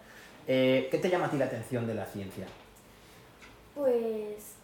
Eh, 0.47 0.89
¿Qué 0.91 0.99
te 0.99 1.09
llama 1.09 1.25
a 1.25 1.31
ti 1.31 1.39
la 1.39 1.47
atención 1.47 1.87
de 1.87 1.95
la 1.95 2.05
ciencia? 2.05 2.45
Pues 3.75 4.57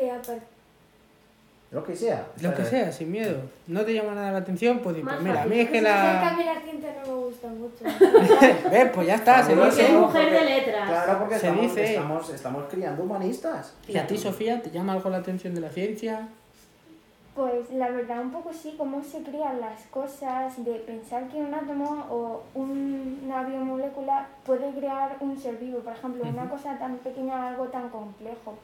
que 0.00 0.10
aparte 0.10 0.42
Lo 1.70 1.82
que 1.84 1.96
sea. 1.96 2.26
Lo 2.40 2.54
que 2.54 2.64
sea, 2.64 2.92
sin 2.92 3.10
miedo. 3.10 3.38
¿No 3.66 3.84
te 3.84 3.92
llama 3.94 4.14
nada 4.14 4.30
la 4.32 4.38
atención? 4.38 4.78
Pues, 4.80 4.96
pues 5.02 5.20
mira, 5.20 5.42
a 5.42 5.46
mí 5.46 5.58
es 5.60 5.68
que 5.70 5.78
es 5.78 5.82
que 5.84 5.88
a 5.90 6.22
la... 6.30 6.34
mí 6.36 6.44
la 6.44 6.60
ciencia 6.60 6.94
no 7.04 7.12
me 7.12 7.24
gusta 7.24 7.48
mucho. 7.48 7.84
¿Ves? 8.70 8.90
Pues 8.94 9.06
ya 9.06 9.14
está, 9.16 9.42
se 9.42 9.52
Claro, 9.52 9.68
Porque 9.68 9.82
dice. 9.82 9.98
mujer 9.98 10.30
de 10.32 10.44
letras. 10.44 10.88
Claro, 10.88 11.18
porque 11.18 11.34
Se 11.38 11.46
estamos, 11.48 11.62
dice. 11.62 11.84
estamos, 11.94 12.30
estamos 12.30 12.64
criando 12.70 13.02
humanistas. 13.02 13.74
¿Y 13.88 13.96
a 13.98 14.06
ti, 14.06 14.16
Sofía, 14.16 14.62
te 14.62 14.70
llama 14.70 14.92
algo 14.92 15.10
la 15.10 15.18
atención 15.18 15.54
de 15.54 15.60
la 15.60 15.70
ciencia? 15.70 16.28
Pues 17.34 17.70
la 17.70 17.90
verdad 17.90 18.20
un 18.22 18.30
poco 18.30 18.50
sí, 18.54 18.74
cómo 18.78 19.02
se 19.02 19.22
crean 19.22 19.60
las 19.60 19.82
cosas, 19.90 20.64
de 20.64 20.74
pensar 20.76 21.28
que 21.28 21.36
un 21.36 21.52
átomo 21.52 22.06
o 22.10 22.42
un- 22.54 23.20
una 23.26 23.42
biomolécula 23.42 24.26
puede 24.46 24.70
crear 24.72 25.16
un 25.20 25.36
ser 25.38 25.56
vivo, 25.56 25.80
por 25.80 25.92
ejemplo, 25.92 26.24
una 26.24 26.48
cosa 26.48 26.78
tan 26.78 26.96
pequeña, 26.98 27.48
algo 27.48 27.64
tan 27.66 27.90
complejo. 27.90 28.54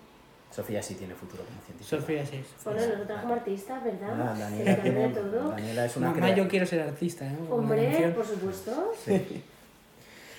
Sofía 0.52 0.82
sí 0.82 0.94
tiene 0.96 1.14
futuro 1.14 1.42
como 1.44 1.60
científica. 1.62 1.96
Sofía, 2.00 2.26
sí. 2.26 2.44
Bueno, 2.64 2.80
nosotros 2.80 3.20
como 3.22 3.34
artistas, 3.34 3.84
¿verdad? 3.84 4.08
Ah, 4.20 4.34
Daniela, 4.38 4.82
tiene- 4.82 5.08
de 5.08 5.14
todo. 5.14 5.48
Daniela 5.50 5.84
es 5.86 5.96
una 5.96 6.08
Mamá, 6.10 6.20
crea- 6.20 6.36
yo 6.36 6.48
quiero 6.48 6.66
ser 6.66 6.80
artista, 6.82 7.26
¿eh? 7.26 7.36
Con 7.38 7.48
la 7.48 7.54
Hombre, 7.54 8.08
por 8.14 8.26
supuesto. 8.26 8.92
Sí. 9.04 9.42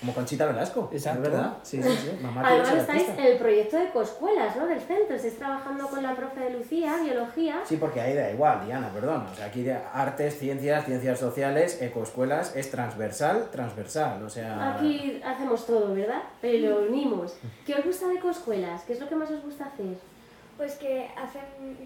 Como 0.04 0.14
Conchita 0.16 0.46
Velasco. 0.48 0.90
Exacto. 0.92 1.24
¿Es 1.24 1.32
verdad? 1.32 1.58
Sí, 1.64 1.82
sí, 1.82 1.90
sí. 1.90 2.20
Mamá 2.22 2.42
Además 2.46 2.74
estáis 2.74 3.08
en 3.08 3.20
el 3.20 3.38
proyecto 3.38 3.78
de 3.78 3.90
coescuelas, 3.92 4.54
¿no? 4.58 4.68
Del 4.68 4.82
centro. 4.82 5.16
Estáis 5.16 5.38
trabajando 5.38 5.88
con 5.88 6.04
la 6.04 6.14
profe 6.14 6.42
de 6.42 6.50
Lucía, 6.50 6.98
biología. 7.02 7.62
Sí, 7.64 7.78
porque 7.78 8.02
ahí 8.02 8.14
da 8.14 8.30
igual, 8.30 8.66
Diana, 8.66 8.90
perdón. 8.94 9.26
O 9.32 9.34
sea, 9.34 9.46
aquí 9.46 9.64
de 9.64 9.78
artes, 9.94 10.38
ciencias, 10.38 10.84
ciencias 10.84 11.18
sociales, 11.18 11.82
ecoescuelas, 11.82 12.54
es 12.54 12.70
transversal, 12.70 13.48
transversal. 13.50 14.22
O 14.24 14.30
sea. 14.30 14.76
Aquí 14.76 15.22
hacemos 15.26 15.66
todo, 15.66 15.94
¿verdad? 15.96 16.22
Pero 16.42 16.82
lo 16.82 16.88
unimos. 16.90 17.38
¿Qué 17.66 17.74
os 17.76 17.86
gusta 17.86 18.10
de 18.10 18.20
coescuelas? 18.20 18.84
¿Qué 18.84 18.92
es 18.92 19.00
lo 19.00 19.08
que 19.08 19.16
más 19.16 19.32
os 19.32 19.42
gusta 19.42 19.68
hacer? 19.68 19.96
Pues 20.58 20.74
que 20.76 21.08
hacen, 21.18 21.42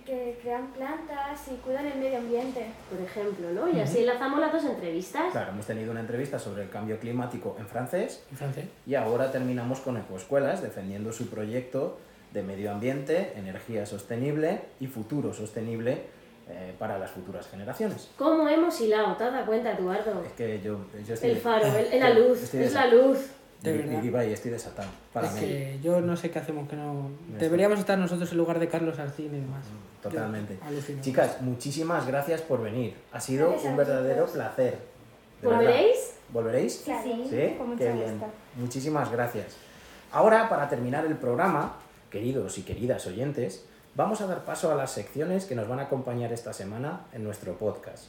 que 0.05 0.37
crean 0.41 0.67
plantas 0.73 1.39
y 1.47 1.55
cuidan 1.57 1.85
el 1.87 1.97
medio 1.99 2.17
ambiente. 2.17 2.65
Por 2.89 2.99
ejemplo, 3.01 3.49
¿no? 3.51 3.69
Y 3.69 3.79
así 3.79 3.99
enlazamos 3.99 4.39
las 4.41 4.51
dos 4.51 4.65
entrevistas. 4.65 5.31
Claro, 5.31 5.51
hemos 5.51 5.65
tenido 5.65 5.91
una 5.91 6.01
entrevista 6.01 6.37
sobre 6.37 6.63
el 6.63 6.69
cambio 6.69 6.99
climático 6.99 7.55
en 7.59 7.65
francés 7.67 8.23
En 8.29 8.37
francés. 8.37 8.65
y 8.85 8.95
ahora 8.95 9.31
terminamos 9.31 9.79
con 9.79 9.95
Ecoescuelas 9.97 10.61
defendiendo 10.61 11.13
su 11.13 11.29
proyecto 11.29 11.97
de 12.33 12.43
medio 12.43 12.71
ambiente, 12.71 13.31
energía 13.37 13.85
sostenible 13.85 14.59
y 14.81 14.87
futuro 14.87 15.33
sostenible 15.33 16.01
eh, 16.49 16.73
para 16.77 16.99
las 16.99 17.11
futuras 17.11 17.47
generaciones. 17.47 18.09
¿Cómo 18.17 18.47
hemos 18.49 18.79
hilado? 18.81 19.15
¿Te 19.15 19.23
has 19.23 19.31
dado 19.33 19.45
cuenta, 19.45 19.71
Eduardo? 19.71 20.23
Es 20.25 20.33
que 20.33 20.61
yo, 20.61 20.79
yo 21.05 21.13
estoy... 21.13 21.29
El 21.31 21.37
faro, 21.37 21.65
el- 21.67 21.99
la 21.99 22.09
luz, 22.19 22.53
es 22.53 22.73
la 22.73 22.87
luz. 22.87 23.17
De 23.71 23.77
verdad. 23.77 24.23
estoy 24.25 24.51
desatado. 24.51 24.89
Para 25.13 25.27
es 25.27 25.33
mí. 25.33 25.39
que 25.41 25.79
yo 25.83 26.01
no 26.01 26.15
sé 26.17 26.31
qué 26.31 26.39
hacemos 26.39 26.67
que 26.69 26.75
no... 26.75 27.09
Deberíamos 27.39 27.79
estar 27.79 27.97
nosotros 27.97 28.31
en 28.31 28.37
lugar 28.37 28.59
de 28.59 28.67
Carlos 28.67 28.97
Arcín 28.99 29.27
y 29.27 29.39
demás. 29.39 29.65
Totalmente. 30.01 30.57
Yo 30.61 30.67
alucino. 30.67 31.01
Chicas, 31.01 31.41
muchísimas 31.41 32.05
gracias 32.07 32.41
por 32.41 32.61
venir. 32.61 32.95
Ha 33.11 33.19
sido 33.19 33.49
Gracias 33.49 33.71
un 33.71 33.77
verdadero 33.77 34.25
placer. 34.25 34.79
De 35.41 35.47
verdad. 35.47 35.57
¿Volveréis? 35.63 36.13
¿Volveréis? 36.29 36.73
Sí, 36.85 36.91
sí, 37.03 37.27
¿Sí? 37.29 37.55
con 37.57 37.67
mucho 37.69 37.79
Qué 37.79 37.91
bien. 37.91 38.11
gusto. 38.19 38.27
Muchísimas 38.55 39.11
gracias. 39.11 39.55
Ahora, 40.11 40.49
para 40.49 40.69
terminar 40.69 41.05
el 41.05 41.15
programa, 41.15 41.75
queridos 42.09 42.57
y 42.57 42.63
queridas 42.63 43.05
oyentes, 43.07 43.65
vamos 43.95 44.21
a 44.21 44.27
dar 44.27 44.45
paso 44.45 44.71
a 44.71 44.75
las 44.75 44.91
secciones 44.91 45.45
que 45.45 45.55
nos 45.55 45.67
van 45.67 45.79
a 45.79 45.83
acompañar 45.83 46.31
esta 46.31 46.53
semana 46.53 47.01
en 47.13 47.23
nuestro 47.23 47.57
podcast. 47.57 48.05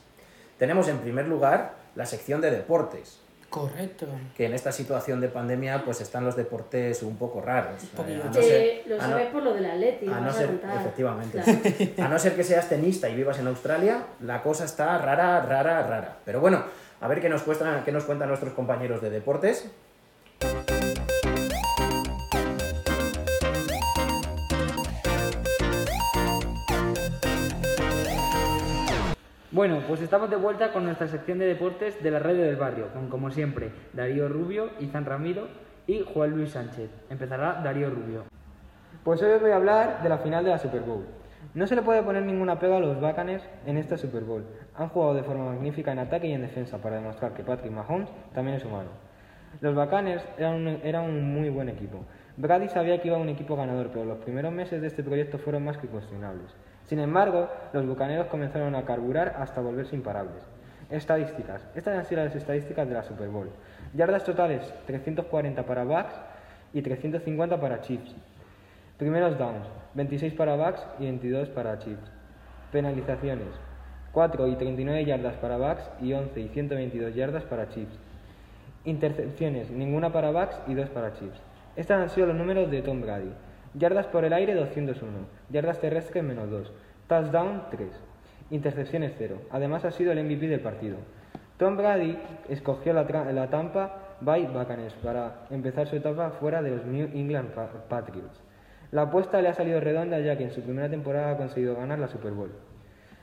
Tenemos 0.59 0.89
en 0.89 0.99
primer 0.99 1.27
lugar 1.29 1.75
la 1.95 2.07
sección 2.07 2.41
de 2.41 2.51
deportes, 2.51 3.21
Correcto. 3.51 4.07
que 4.37 4.47
en 4.47 4.53
esta 4.55 4.73
situación 4.73 5.21
de 5.21 5.29
pandemia 5.29 5.83
pues 5.85 6.01
están 6.01 6.25
los 6.25 6.37
deportes 6.37 7.03
un 7.03 7.17
poco 7.17 7.41
raros. 7.41 7.83
Eh, 8.07 8.21
a 8.23 8.27
no 8.27 8.33
ser- 8.35 8.83
lo 8.87 8.95
a 8.97 8.99
no- 8.99 9.09
sabes 9.13 9.27
por 9.29 9.43
lo 9.43 9.55
del 9.55 9.65
Atleti, 9.67 10.07
a 10.07 10.21
no 10.21 10.29
a 10.31 10.33
ser, 10.33 10.47
contar. 10.49 10.77
efectivamente. 10.77 11.39
Claro. 11.43 12.05
A 12.05 12.09
no 12.09 12.19
ser 12.19 12.37
que 12.37 12.45
seas 12.45 12.69
tenista 12.69 13.09
y 13.09 13.15
vivas 13.15 13.39
en 13.39 13.47
Australia, 13.47 14.03
la 14.21 14.43
cosa 14.43 14.65
está 14.65 14.99
rara, 14.99 15.41
rara, 15.41 15.83
rara. 15.87 16.19
Pero 16.25 16.41
bueno, 16.41 16.63
a 17.01 17.09
ver 17.09 17.21
qué 17.21 17.29
nos, 17.29 17.43
cuestan, 17.43 17.85
qué 17.85 17.93
nos 17.93 18.05
cuentan 18.05 18.29
nuestros 18.29 18.53
compañeros 18.53 19.01
de 19.01 19.11
deportes. 19.11 19.71
Bueno, 29.51 29.81
pues 29.89 30.03
estamos 30.03 30.29
de 30.29 30.37
vuelta 30.37 30.73
con 30.73 30.85
nuestra 30.85 31.09
sección 31.09 31.39
de 31.39 31.47
deportes 31.47 32.03
de 32.03 32.11
la 32.11 32.19
radio 32.19 32.43
del 32.43 32.57
barrio, 32.57 32.89
con 32.93 33.09
como 33.09 33.31
siempre 33.31 33.71
Darío 33.95 34.29
Rubio, 34.29 34.69
Izan 34.79 35.07
Ramiro 35.07 35.49
y 35.87 36.05
Juan 36.05 36.33
Luis 36.33 36.51
Sánchez. 36.51 36.91
Empezará 37.09 37.63
Darío 37.65 37.89
Rubio. 37.89 38.25
Pues 39.03 39.23
hoy 39.23 39.31
os 39.31 39.41
voy 39.41 39.53
a 39.53 39.57
hablar 39.57 40.03
de 40.03 40.09
la 40.11 40.19
final 40.19 40.45
de 40.45 40.51
la 40.51 40.59
Super 40.59 40.83
Bowl. 40.83 41.07
No 41.55 41.67
se 41.67 41.77
le 41.77 41.81
puede 41.81 42.03
poner 42.03 42.25
ninguna 42.25 42.59
pega 42.59 42.77
a 42.77 42.81
los 42.81 43.01
Buccaneers 43.01 43.43
en 43.65 43.79
esta 43.79 43.97
Super 43.97 44.23
Bowl. 44.23 44.45
Han 44.75 44.91
jugado 44.91 45.15
de 45.15 45.23
forma 45.23 45.47
magnífica 45.47 45.93
en 45.93 46.01
ataque 46.01 46.27
y 46.27 46.35
en 46.35 46.43
defensa 46.43 46.77
para 46.77 46.97
demostrar 46.97 47.33
que 47.33 47.43
Patrick 47.43 47.73
Mahomes 47.73 48.11
también 48.35 48.59
es 48.59 48.67
humano. 48.67 48.91
Los 49.63 49.75
un, 49.75 50.81
eran 50.85 51.05
un 51.07 51.33
muy 51.33 51.49
buen 51.49 51.71
equipo. 51.71 52.05
Brady 52.37 52.69
sabía 52.69 53.01
que 53.01 53.09
iba 53.09 53.17
a 53.17 53.21
un 53.21 53.31
equipo 53.31 53.57
ganador, 53.57 53.89
pero 53.95 54.05
los 54.05 54.19
primeros 54.19 54.53
meses 54.53 54.83
de 54.83 54.89
este 54.89 55.03
proyecto 55.03 55.39
fueron 55.39 55.65
más 55.65 55.79
que 55.79 55.89
cuestionables. 55.89 56.55
Sin 56.89 57.01
embargo, 57.01 57.51
los 57.75 57.87
Bucaneros 57.87 58.29
comenzaron 58.29 58.75
a 58.75 58.85
carburar 58.87 59.37
hasta 59.39 59.61
volverse 59.61 59.95
imparables. 59.95 60.43
Estadísticas. 60.91 61.63
Estas 61.75 61.99
han 61.99 62.07
sido 62.07 62.25
las 62.25 62.35
estadísticas 62.35 62.89
de 62.89 62.95
la 62.95 63.03
Super 63.03 63.29
Bowl. 63.29 63.51
Yardas 63.93 64.25
totales 64.25 64.73
340 64.87 65.63
para 65.65 65.85
Bucks 65.85 66.15
y 66.73 66.81
350 66.81 67.61
para 67.61 67.83
Chiefs. 67.83 68.15
Primeros 68.97 69.37
downs, 69.37 69.67
26 69.93 70.33
para 70.33 70.57
Bucks 70.57 70.83
y 70.99 71.05
22 71.05 71.51
para 71.51 71.79
Chiefs. 71.79 72.11
Penalizaciones, 72.73 73.49
4 74.13 74.47
y 74.49 74.57
39 74.57 75.05
yardas 75.05 75.37
para 75.37 75.59
Bucks 75.59 75.91
y 76.01 76.15
11 76.15 76.41
y 76.41 76.49
122 76.49 77.15
yardas 77.15 77.45
para 77.45 77.69
Chiefs. 77.69 77.99
Intercepciones, 78.85 79.71
ninguna 79.71 80.11
para 80.11 80.31
Bucks 80.31 80.59
y 80.67 80.73
2 80.73 80.89
para 80.89 81.13
Chiefs. 81.13 81.39
Estos 81.77 81.99
han 81.99 82.09
sido 82.09 82.29
los 82.29 82.37
números 82.37 82.71
de 82.71 82.81
Tom 82.81 83.03
Brady. 83.03 83.31
Yardas 83.75 84.07
por 84.07 84.25
el 84.25 84.33
aire 84.33 84.55
201, 84.55 85.19
yardas 85.51 85.81
terrestres 85.81 86.25
menos 86.25 86.51
2, 86.51 86.73
touchdown 87.09 87.63
3, 87.71 87.89
intercepciones 88.51 89.13
0. 89.19 89.37
Además 89.51 89.85
ha 89.85 89.91
sido 89.91 90.13
el 90.13 90.23
MVP 90.25 90.49
del 90.49 90.61
partido. 90.61 90.97
Tom 91.57 91.77
Brady 91.77 92.17
escogió 92.49 92.93
la, 92.93 93.07
Tampa 93.51 94.17
Bay 94.21 94.47
Buccaneers 94.47 94.95
para 94.95 95.47
empezar 95.51 95.87
su 95.87 95.97
etapa 95.97 96.31
fuera 96.31 96.63
de 96.63 96.71
los 96.71 96.85
New 96.87 97.09
England 97.15 97.51
Pa- 97.51 97.69
Patriots. 97.89 98.41
La 98.93 99.03
apuesta 99.03 99.43
le 99.43 99.49
ha 99.49 99.55
salido 99.55 99.81
redonda 99.81 100.19
ya 100.21 100.37
que 100.39 100.45
en 100.45 100.51
su 100.53 100.63
primera 100.63 100.89
temporada 100.89 101.33
ha 101.33 101.37
conseguido 101.37 101.77
ganar 101.77 101.99
la 101.99 102.09
Super 102.09 102.33
Bowl. 102.33 102.53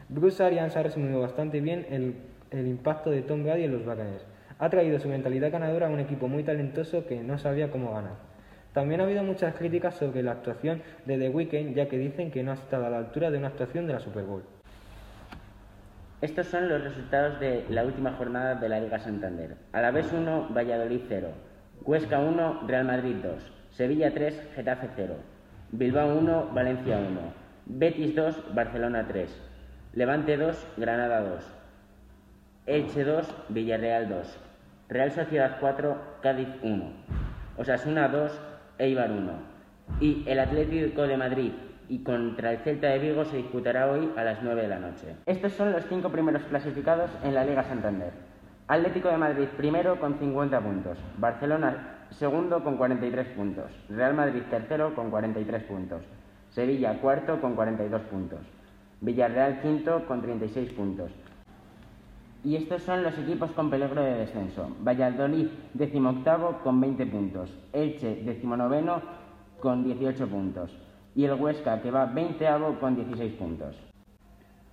Bruce 0.09 0.43
Arians 0.43 0.75
ha 0.77 0.83
resumido 0.83 1.19
bastante 1.21 1.59
bien 1.61 1.85
el, 1.89 2.15
el 2.51 2.67
impacto 2.67 3.09
de 3.09 3.21
Tom 3.23 3.43
Brady 3.43 3.63
en 3.63 3.71
los 3.71 3.83
Buccaneers. 3.85 4.25
Ha 4.59 4.69
traído 4.69 4.99
su 4.99 5.07
mentalidad 5.09 5.51
ganadora 5.51 5.87
a 5.87 5.89
un 5.89 5.99
equipo 5.99 6.27
muy 6.27 6.43
talentoso 6.43 7.05
que 7.07 7.21
no 7.23 7.37
sabía 7.37 7.71
cómo 7.71 7.91
ganar. 7.93 8.13
También 8.75 8.99
ha 8.99 9.05
habido 9.05 9.23
muchas 9.23 9.55
críticas 9.55 9.95
sobre 9.95 10.21
la 10.21 10.33
actuación 10.33 10.83
de 11.05 11.17
The 11.17 11.29
Weeknd, 11.29 11.73
ya 11.73 11.87
que 11.87 11.97
dicen 11.97 12.29
que 12.29 12.43
no 12.43 12.51
ha 12.51 12.55
estado 12.55 12.85
a 12.85 12.89
la 12.89 12.97
altura 12.97 13.31
de 13.31 13.37
una 13.37 13.47
actuación 13.47 13.87
de 13.87 13.93
la 13.93 14.01
Super 14.01 14.25
Bowl. 14.25 14.43
Estos 16.19 16.47
son 16.47 16.67
los 16.67 16.83
resultados 16.83 17.39
de 17.39 17.65
la 17.69 17.85
última 17.85 18.11
jornada 18.11 18.55
de 18.55 18.67
la 18.67 18.81
Liga 18.81 18.99
Santander. 18.99 19.55
Alavés 19.71 20.11
1, 20.11 20.49
Valladolid 20.53 20.99
0. 21.07 21.29
Huesca 21.85 22.19
1, 22.19 22.63
Real 22.67 22.83
Madrid 22.83 23.15
2. 23.23 23.53
Sevilla 23.71 24.13
3, 24.13 24.49
Getafe 24.55 24.89
0. 24.93 25.15
Bilbao 25.71 26.17
1, 26.17 26.49
Valencia 26.53 26.97
1. 26.97 27.19
Betis 27.67 28.13
2, 28.13 28.53
Barcelona 28.53 29.05
3. 29.07 29.41
Levante 29.93 30.35
2, 30.35 30.67
Granada 30.75 31.21
2. 31.21 31.45
Elche 32.65 33.05
2, 33.05 33.35
Villarreal 33.47 34.09
2. 34.09 34.37
Real 34.89 35.11
Sociedad 35.11 35.59
4, 35.61 35.97
Cádiz 36.21 36.49
1. 36.61 36.91
Osasuna 37.57 38.09
2, 38.09 38.37
Eibar 38.77 39.11
1. 39.11 39.31
Y 40.01 40.23
el 40.27 40.39
Atlético 40.39 41.03
de 41.03 41.17
Madrid 41.17 41.51
y 41.87 42.03
contra 42.03 42.51
el 42.51 42.57
Celta 42.59 42.87
de 42.87 42.99
Vigo 42.99 43.25
se 43.25 43.37
disputará 43.37 43.89
hoy 43.89 44.11
a 44.17 44.23
las 44.23 44.41
9 44.41 44.63
de 44.63 44.67
la 44.67 44.79
noche. 44.79 45.15
Estos 45.25 45.53
son 45.53 45.71
los 45.71 45.85
cinco 45.87 46.09
primeros 46.09 46.43
clasificados 46.43 47.11
en 47.23 47.35
la 47.35 47.45
Liga 47.45 47.63
Santander. 47.63 48.11
Atlético 48.67 49.09
de 49.09 49.17
Madrid 49.17 49.47
primero 49.55 49.99
con 49.99 50.17
50 50.17 50.59
puntos, 50.59 50.97
Barcelona 51.17 52.07
segundo 52.09 52.63
con 52.63 52.77
43 52.77 53.27
puntos, 53.29 53.71
Real 53.89 54.15
Madrid 54.15 54.41
tercero 54.49 54.95
con 54.95 55.11
43 55.11 55.63
puntos, 55.63 56.01
Sevilla 56.49 56.99
cuarto 56.99 57.39
con 57.39 57.55
42 57.55 58.01
puntos, 58.03 58.39
Villarreal 59.01 59.61
quinto 59.61 60.05
con 60.07 60.21
36 60.21 60.71
puntos. 60.73 61.11
Y 62.45 62.55
estos 62.55 62.83
son 62.83 63.01
los 63.01 63.17
equipos 63.17 63.49
con 63.53 63.71
peligro 63.71 64.03
de 64.03 64.13
descenso. 64.13 64.69
Valladolid 64.79 65.47
decimoctavo 65.73 66.59
con 66.63 66.79
20 66.79 67.07
puntos, 67.07 67.51
Elche 67.73 68.21
decimonoveno 68.23 69.01
con 69.59 69.83
18 69.83 70.27
puntos 70.27 70.77
y 71.15 71.25
el 71.25 71.33
Huesca 71.33 71.81
que 71.81 71.89
va 71.89 72.05
20 72.05 72.45
con 72.79 72.95
16 72.97 73.33
puntos. 73.33 73.75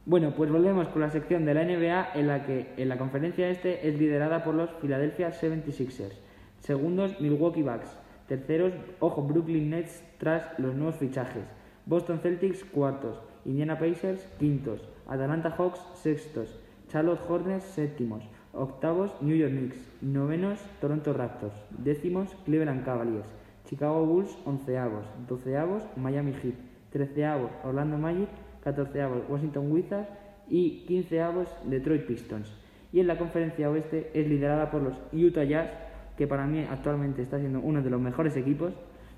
Bueno, 0.05 0.35
pues 0.37 0.51
volvemos 0.51 0.89
con 0.89 1.01
la 1.01 1.09
sección 1.09 1.47
de 1.47 1.55
la 1.55 1.65
NBA 1.65 2.11
en 2.15 2.27
la 2.27 2.45
que 2.45 2.75
en 2.77 2.91
la 2.91 2.99
conferencia 2.99 3.49
este 3.49 3.89
es 3.89 3.99
liderada 3.99 4.45
por 4.45 4.55
los 4.55 4.69
Philadelphia 4.73 5.31
76ers. 5.31 6.19
Segundos, 6.59 7.19
Milwaukee 7.23 7.63
Bucks. 7.63 7.97
Terceros, 8.29 8.75
ojo, 9.01 9.23
Brooklyn 9.23 9.71
Nets 9.71 10.05
tras 10.19 10.59
los 10.59 10.75
nuevos 10.75 10.97
fichajes. 10.97 11.45
Boston 11.87 12.19
Celtics 12.19 12.65
cuartos. 12.65 13.19
Indiana 13.47 13.79
Pacers 13.79 14.27
quintos. 14.39 14.87
Atlanta 15.09 15.55
Hawks 15.57 15.81
sextos. 15.95 16.62
Charlotte 16.93 17.23
Hornets 17.27 17.65
séptimos. 17.65 18.23
Octavos, 18.53 19.11
New 19.23 19.35
York 19.35 19.51
Knicks. 19.51 19.79
Novenos, 20.03 20.59
Toronto 20.79 21.15
Raptors. 21.15 21.55
Décimos, 21.71 22.37
Cleveland 22.45 22.85
Cavaliers. 22.85 23.25
Chicago 23.67 24.05
Bulls 24.05 24.37
onceavos. 24.45 25.07
Doceavos, 25.27 25.83
Miami 25.97 26.33
Heat. 26.33 26.55
Treceavos, 26.91 27.51
Orlando 27.65 27.97
Magic. 27.97 28.29
Catorceavos, 28.63 29.23
Washington 29.31 29.73
Wizards. 29.73 30.07
Y 30.51 30.85
quinceavos, 30.85 31.49
Detroit 31.65 32.05
Pistons. 32.05 32.55
Y 32.93 33.01
en 33.01 33.07
la 33.07 33.17
conferencia 33.17 33.71
oeste 33.71 34.11
es 34.13 34.29
liderada 34.29 34.71
por 34.71 34.83
los 34.83 35.01
Utah 35.15 35.45
Jazz, 35.45 35.71
que 36.19 36.27
para 36.27 36.47
mí 36.47 36.67
actualmente 36.71 37.23
está 37.23 37.39
siendo 37.39 37.61
uno 37.61 37.81
de 37.81 37.89
los 37.89 38.03
mejores 38.03 38.37
equipos. 38.37 38.75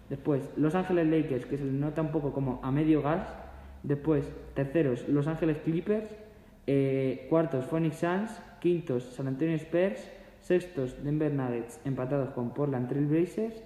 Después, 0.08 0.48
Los 0.56 0.76
Ángeles 0.76 1.08
Lakers, 1.08 1.46
que 1.46 1.58
se 1.58 1.64
nota 1.64 2.02
un 2.02 2.12
poco 2.12 2.32
como 2.32 2.60
a 2.62 2.70
medio 2.70 3.02
gas. 3.02 3.26
Después, 3.82 4.30
terceros, 4.54 5.08
Los 5.08 5.26
Ángeles 5.26 5.56
Clippers. 5.64 6.08
Eh, 6.66 7.26
cuartos, 7.28 7.64
Phoenix 7.66 7.96
Suns. 7.96 8.30
Quintos, 8.60 9.04
San 9.14 9.28
Antonio 9.28 9.56
Spurs. 9.56 10.10
Sextos, 10.40 11.02
Denver 11.02 11.32
Nuggets, 11.32 11.80
empatados 11.86 12.28
con 12.30 12.52
Portland 12.52 12.88
Trail 12.88 13.06
Blazers. 13.06 13.62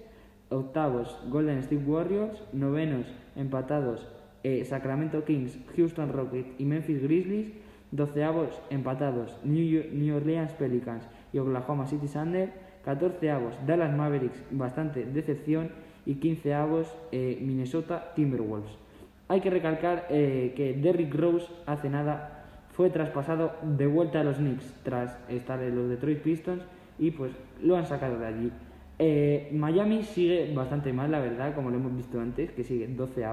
Octavos, 0.49 1.17
Golden 1.29 1.57
State 1.59 1.83
Warriors. 1.85 2.41
Novenos, 2.53 3.05
empatados 3.35 4.07
eh, 4.43 4.63
Sacramento 4.63 5.25
Kings, 5.25 5.59
Houston 5.75 6.13
Rockets 6.13 6.53
y 6.57 6.65
Memphis 6.65 7.01
Grizzlies. 7.01 7.51
Doceavos, 7.91 8.61
empatados 8.69 9.35
New, 9.43 9.83
New 9.91 10.15
Orleans 10.15 10.53
Pelicans 10.53 11.07
y 11.33 11.39
Oklahoma 11.39 11.87
City 11.87 12.07
Thunder. 12.07 12.51
Catorceavos, 12.85 13.55
Dallas 13.67 13.95
Mavericks, 13.95 14.41
bastante 14.51 15.05
decepción. 15.05 15.71
Y 16.05 16.15
quinceavos, 16.15 16.87
eh, 17.11 17.37
Minnesota 17.41 18.13
Timberwolves. 18.15 18.71
Hay 19.27 19.41
que 19.41 19.49
recalcar 19.49 20.07
eh, 20.09 20.53
que 20.55 20.73
Derrick 20.73 21.13
Rose 21.13 21.47
hace 21.65 21.89
nada 21.89 22.38
fue 22.79 22.89
traspasado 22.89 23.51
de 23.61 23.87
vuelta 23.87 24.21
a 24.21 24.23
los 24.23 24.37
Knicks 24.37 24.73
tras 24.83 25.19
estar 25.27 25.61
en 25.61 25.75
los 25.75 25.89
Detroit 25.89 26.19
Pistons 26.19 26.63
y 26.97 27.11
pues 27.11 27.33
lo 27.61 27.75
han 27.75 27.85
sacado 27.85 28.17
de 28.17 28.25
allí. 28.25 28.51
Eh, 28.97 29.49
Miami 29.51 30.01
sigue 30.03 30.53
bastante 30.55 30.93
mal, 30.93 31.11
la 31.11 31.19
verdad, 31.19 31.53
como 31.53 31.71
lo 31.71 31.75
hemos 31.75 31.93
visto 31.93 32.21
antes, 32.21 32.51
que 32.51 32.63
sigue 32.63 32.87
12 32.87 33.25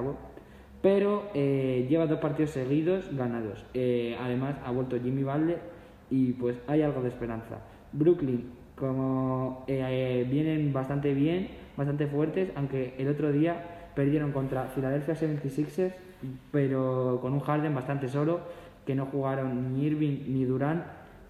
pero 0.83 1.29
eh, 1.33 1.87
lleva 1.89 2.09
dos 2.09 2.19
partidos 2.19 2.51
seguidos 2.51 3.05
ganados. 3.17 3.65
Eh, 3.73 4.17
además, 4.21 4.57
ha 4.65 4.73
vuelto 4.73 4.99
Jimmy 5.01 5.23
Butler 5.23 5.61
y 6.11 6.33
pues 6.33 6.57
hay 6.67 6.83
algo 6.83 7.01
de 7.03 7.11
esperanza. 7.11 7.61
Brooklyn, 7.93 8.51
como 8.75 9.65
vienen 9.69 10.73
bastante 10.73 11.15
bien, 11.15 11.51
bastante 11.77 12.09
fuertes, 12.09 12.51
aunque 12.57 12.95
el 12.99 13.07
otro 13.07 13.31
día 13.31 13.93
perdieron 13.95 14.33
contra 14.33 14.65
Philadelphia 14.65 15.15
76ers, 15.15 15.95
pero 16.51 17.21
con 17.23 17.33
un 17.33 17.39
Harden 17.39 17.77
bastante 17.77 18.09
solo 18.09 18.66
que 18.87 18.95
no 18.95 19.07
jugaron 19.07 19.75
ni 19.75 19.85
Irving 19.85 20.25
ni 20.29 20.45
Durán, 20.45 20.85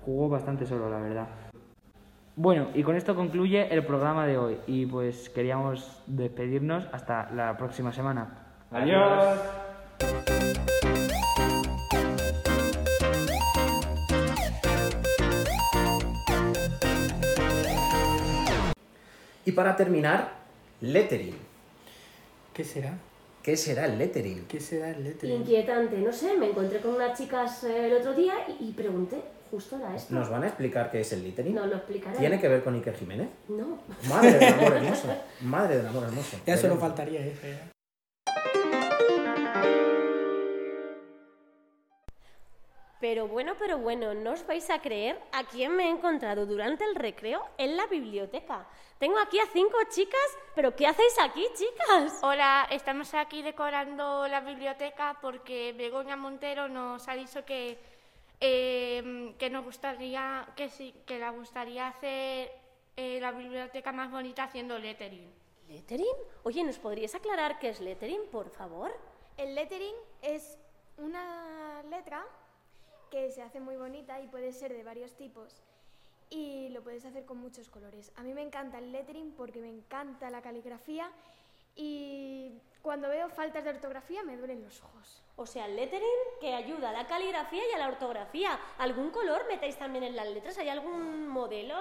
jugó 0.05 0.29
bastante 0.29 0.67
solo, 0.67 0.89
la 0.91 1.01
verdad. 1.01 1.27
Bueno, 2.37 2.69
y 2.75 2.83
con 2.83 2.97
esto 2.97 3.17
concluye 3.17 3.73
el 3.73 3.85
programa 3.87 4.27
de 4.27 4.37
hoy 4.37 4.59
y 4.67 4.85
pues 4.85 5.31
queríamos 5.31 6.03
despedirnos 6.07 6.87
hasta 6.93 7.31
la 7.33 7.57
próxima 7.57 7.93
semana. 7.93 8.29
Adiós. 8.71 9.41
Y 19.47 19.53
para 19.53 19.75
terminar, 19.77 20.33
lettering. 20.83 21.37
¿Qué 22.53 22.65
será? 22.65 22.99
¿Qué 23.47 23.57
será 23.57 23.87
el 23.87 23.97
lettering? 23.97 24.45
¿Qué 24.49 24.59
será 24.59 24.91
el 24.91 25.05
lettering? 25.05 25.37
Inquietante, 25.37 25.99
no 25.99 26.13
sé, 26.13 26.37
me 26.37 26.49
encontré 26.51 26.81
con 26.81 26.97
unas 26.97 27.17
chicas 27.17 27.63
eh, 27.63 27.87
el 27.87 27.93
otro 27.93 28.13
día 28.13 28.35
y, 28.49 28.71
y 28.71 28.73
pregunté, 28.73 29.23
justo 29.53 29.77
era 29.77 29.95
esto. 29.95 30.13
¿Nos 30.13 30.29
van 30.29 30.43
a 30.43 30.49
explicar 30.49 30.91
qué 30.91 30.99
es 31.03 31.13
el 31.13 31.23
lettering? 31.23 31.55
No, 31.55 31.65
lo 31.65 31.77
explicaré. 31.77 32.19
¿Tiene 32.19 32.41
que 32.41 32.49
ver 32.49 32.65
con 32.65 32.75
Iker 32.75 32.97
Jiménez? 32.97 33.29
No. 33.49 33.79
Madre 34.09 34.33
del 34.33 34.53
amor 34.53 34.73
hermoso. 34.73 35.09
Madre 35.43 35.77
del 35.77 35.87
amor 35.87 36.03
hermoso. 36.03 36.39
Ya 36.45 36.57
solo 36.57 36.77
faltaría 36.77 37.25
eso. 37.25 37.43
ya. 37.47 37.71
Pero 42.99 43.29
bueno, 43.29 43.55
pero 43.59 43.79
bueno, 43.79 44.15
no 44.15 44.33
os 44.33 44.47
vais 44.47 44.71
a 44.71 44.81
creer 44.81 45.21
a 45.33 45.45
quién 45.45 45.77
me 45.77 45.85
he 45.85 45.91
encontrado 45.91 46.47
durante 46.47 46.85
el 46.85 46.95
recreo 46.95 47.47
en 47.59 47.77
la 47.77 47.87
biblioteca. 47.87 48.67
Tengo 48.99 49.19
aquí 49.19 49.39
a 49.39 49.47
cinco 49.53 49.77
chicas, 49.91 50.39
pero 50.55 50.75
¿qué 50.75 50.87
hacéis 50.87 51.15
aquí, 51.21 51.47
chicas? 51.55 52.19
Hola, 52.23 52.67
estamos 52.71 53.13
aquí 53.13 53.43
decorando 53.43 54.27
la 54.29 54.41
biblioteca 54.41 55.19
porque 55.21 55.75
Begoña 55.75 56.17
Montero 56.17 56.69
nos 56.69 57.07
ha 57.09 57.15
dicho 57.15 57.45
que, 57.45 57.79
eh, 58.41 59.35
que 59.39 59.51
nos 59.51 59.65
gustaría, 59.65 60.49
que 60.57 60.71
sí, 60.71 60.95
que 61.05 61.19
le 61.19 61.29
gustaría 61.31 61.89
hacer 61.89 62.51
eh, 62.97 63.19
la 63.21 63.33
biblioteca 63.33 63.93
más 63.93 64.11
bonita 64.11 64.45
haciendo 64.45 64.79
lettering. 64.79 65.31
¿Lettering? 65.69 66.17
Oye, 66.45 66.65
¿nos 66.65 66.79
podrías 66.79 67.15
aclarar 67.15 67.59
qué 67.59 67.69
es 67.69 67.81
lettering, 67.81 68.29
por 68.31 68.49
favor? 68.49 68.91
El 69.37 69.55
lettering 69.55 69.97
es 70.23 70.57
una 70.97 71.83
letra 71.91 72.25
que 73.11 73.31
se 73.31 73.43
hace 73.43 73.61
muy 73.61 73.77
bonita 73.77 74.21
y 74.21 74.27
puede 74.29 74.53
ser 74.53 74.73
de 74.73 74.83
varios 74.83 75.15
tipos 75.17 75.63
y 76.31 76.69
lo 76.71 76.83
puedes 76.83 77.05
hacer 77.05 77.25
con 77.25 77.39
muchos 77.39 77.69
colores. 77.69 78.13
A 78.17 78.23
mí 78.23 78.35
me 78.35 78.43
encanta 78.43 78.79
el 78.79 78.93
lettering 78.93 79.33
porque 79.33 79.61
me 79.61 79.69
encanta 79.69 80.31
la 80.31 80.43
caligrafía 80.43 81.11
y 81.75 82.53
cuando 82.83 83.09
veo 83.09 83.29
faltas 83.29 83.65
de 83.65 83.71
ortografía 83.71 84.23
me 84.23 84.37
duelen 84.37 84.63
los 84.63 84.83
ojos. 84.83 85.23
O 85.37 85.47
sea, 85.47 85.67
el 85.67 85.77
lettering 85.77 86.09
que 86.41 86.55
ayuda 86.55 86.91
a 86.91 86.93
la 86.93 87.07
caligrafía 87.07 87.63
y 87.71 87.75
a 87.75 87.79
la 87.79 87.89
ortografía. 87.89 88.59
¿Algún 88.79 89.11
color 89.11 89.47
metéis 89.49 89.77
también 89.77 90.05
en 90.05 90.17
las 90.17 90.29
letras? 90.29 90.59
¿Hay 90.59 90.69
algún 90.69 91.29
modelo? 91.29 91.77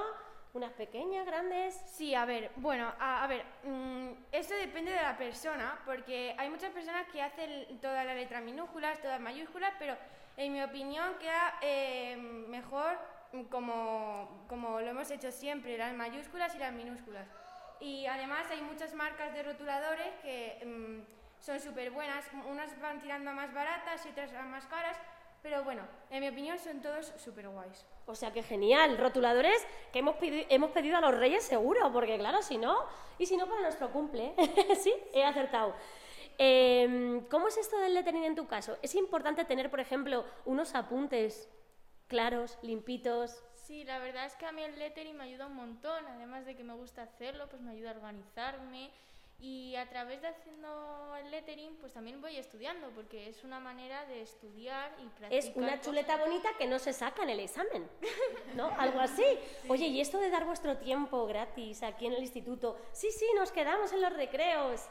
¿Unas 0.54 0.72
pequeñas, 0.74 1.26
grandes? 1.26 1.76
Sí, 1.88 2.16
a 2.16 2.24
ver, 2.24 2.50
bueno, 2.58 2.94
a, 2.98 3.24
a 3.24 3.28
ver, 3.28 3.44
mm, 3.64 4.10
eso 4.32 4.54
depende 4.54 4.92
de 4.92 5.02
la 5.02 5.18
persona, 5.18 5.82
porque 5.86 6.34
hay 6.38 6.50
muchas 6.50 6.72
personas 6.72 7.08
que 7.12 7.22
hacen 7.22 7.80
todas 7.82 8.06
las 8.06 8.16
letras 8.16 8.42
minúsculas, 8.42 9.02
todas 9.02 9.20
mayúsculas, 9.20 9.74
pero 9.78 9.98
en 10.38 10.54
mi 10.54 10.62
opinión 10.63 11.15
queda 11.19 11.58
eh, 11.62 12.15
mejor 12.48 12.98
como, 13.50 14.45
como 14.48 14.80
lo 14.80 14.88
hemos 14.88 15.10
hecho 15.12 15.32
siempre, 15.32 15.78
las 15.78 15.93
mayúsculas 15.93 16.56
y 16.56 16.60
las 16.60 16.74
minúsculas. 16.74 17.28
Y 17.80 18.06
además 18.06 18.45
hay 18.50 18.62
muchas 18.62 18.93
marcas 18.93 19.34
de 19.34 19.43
rotuladores 19.43 20.08
que 20.21 20.62
mm, 20.65 21.41
son 21.43 21.60
súper 21.60 21.91
buenas, 21.91 22.26
unas 22.50 22.80
van 22.80 23.02
tirando 23.02 23.32
a 23.32 23.34
más 23.34 23.54
baratas 23.54 24.06
y 24.06 24.10
otras 24.10 24.34
a 24.34 24.41
más 24.43 24.65
caras, 24.67 24.98
pero 25.43 25.63
bueno, 25.63 25.84
en 26.10 26.21
mi 26.21 26.30
opinión 26.30 26.58
son 26.58 26.82
todos 26.82 27.13
súper 27.17 27.48
guays. 27.50 27.86
O 28.08 28.15
sea, 28.15 28.32
que 28.32 28.41
genial. 28.41 28.98
Rotuladores 28.98 29.63
que 29.91 30.00
hemos, 30.00 30.15
pedi- 30.15 30.45
hemos 30.50 30.71
pedido 30.71 30.98
a 30.98 31.02
los 31.02 31.13
reyes 31.15 31.43
seguro, 31.43 31.91
porque 31.91 32.17
claro, 32.17 32.41
si 32.41 32.58
no, 32.58 32.78
y 33.19 33.26
si 33.28 33.36
no 33.38 33.45
para 33.48 33.62
nuestro 33.62 33.91
cumple. 33.91 34.34
sí, 34.82 34.93
he 35.13 35.24
acertado. 35.24 35.76
Em, 36.38 37.26
¿Cómo 37.28 37.48
es 37.48 37.58
esto 37.58 37.78
del 37.80 37.93
lettering 37.93 38.24
en 38.24 38.36
tu 38.36 38.48
caso? 38.48 38.78
¿Es 38.82 38.95
importante 38.95 39.45
tener, 39.45 39.69
por 39.69 39.80
ejemplo, 39.80 40.26
unos 40.45 40.76
apuntes 40.76 41.50
claros, 42.08 42.58
limpitos? 42.62 43.43
Sí, 43.54 43.84
la 43.84 44.00
verdad 44.00 44.26
es 44.26 44.36
que 44.36 44.45
a 44.45 44.52
mí 44.52 44.63
el 44.63 44.78
lettering 44.78 45.17
me 45.17 45.24
ayuda 45.24 45.48
un 45.48 45.56
montón, 45.56 46.06
además 46.08 46.45
de 46.45 46.56
que 46.56 46.63
me 46.63 46.74
gusta 46.74 47.04
hacerlo, 47.04 47.48
pues 47.50 47.62
me 47.62 47.71
ayuda 47.71 47.91
a 47.91 47.93
organizarme 47.95 48.91
y 49.39 49.76
a 49.76 49.89
través 49.89 50.21
de 50.21 50.30
haciendo 50.30 51.13
el 51.17 51.30
lettering 51.30 51.76
pues 51.78 51.91
también 51.91 52.21
voy 52.21 52.38
estudiando 52.38 52.89
porque 52.91 53.28
es 53.28 53.43
una 53.43 53.60
manera 53.60 54.06
de 54.06 54.21
estudiar 54.21 54.95
y 55.00 55.08
practicar. 55.08 55.34
Es 55.34 55.52
una 55.56 55.71
cosas. 55.71 55.82
chuleta 55.86 56.17
bonita 56.17 56.50
que 56.58 56.67
no 56.67 56.80
se 56.80 56.93
saca 56.93 57.24
en 57.24 57.30
el 57.30 57.39
examen, 57.39 57.89
¿no? 58.56 58.69
Algo 58.80 59.00
así. 59.00 59.26
Oye, 59.67 59.88
¿y 59.88 60.00
esto 60.00 60.19
de 60.19 60.30
dar 60.30 60.45
vuestro 60.45 60.78
tiempo 60.78 61.26
gratis 61.26 61.84
aquí 61.84 62.06
en 62.06 62.13
el 62.13 62.21
instituto? 62.21 62.78
Sí, 62.91 63.12
sí, 63.12 63.26
nos 63.36 63.52
quedamos 63.52 63.91
en 63.91 64.02
los 64.02 64.13
recreos. 64.13 64.88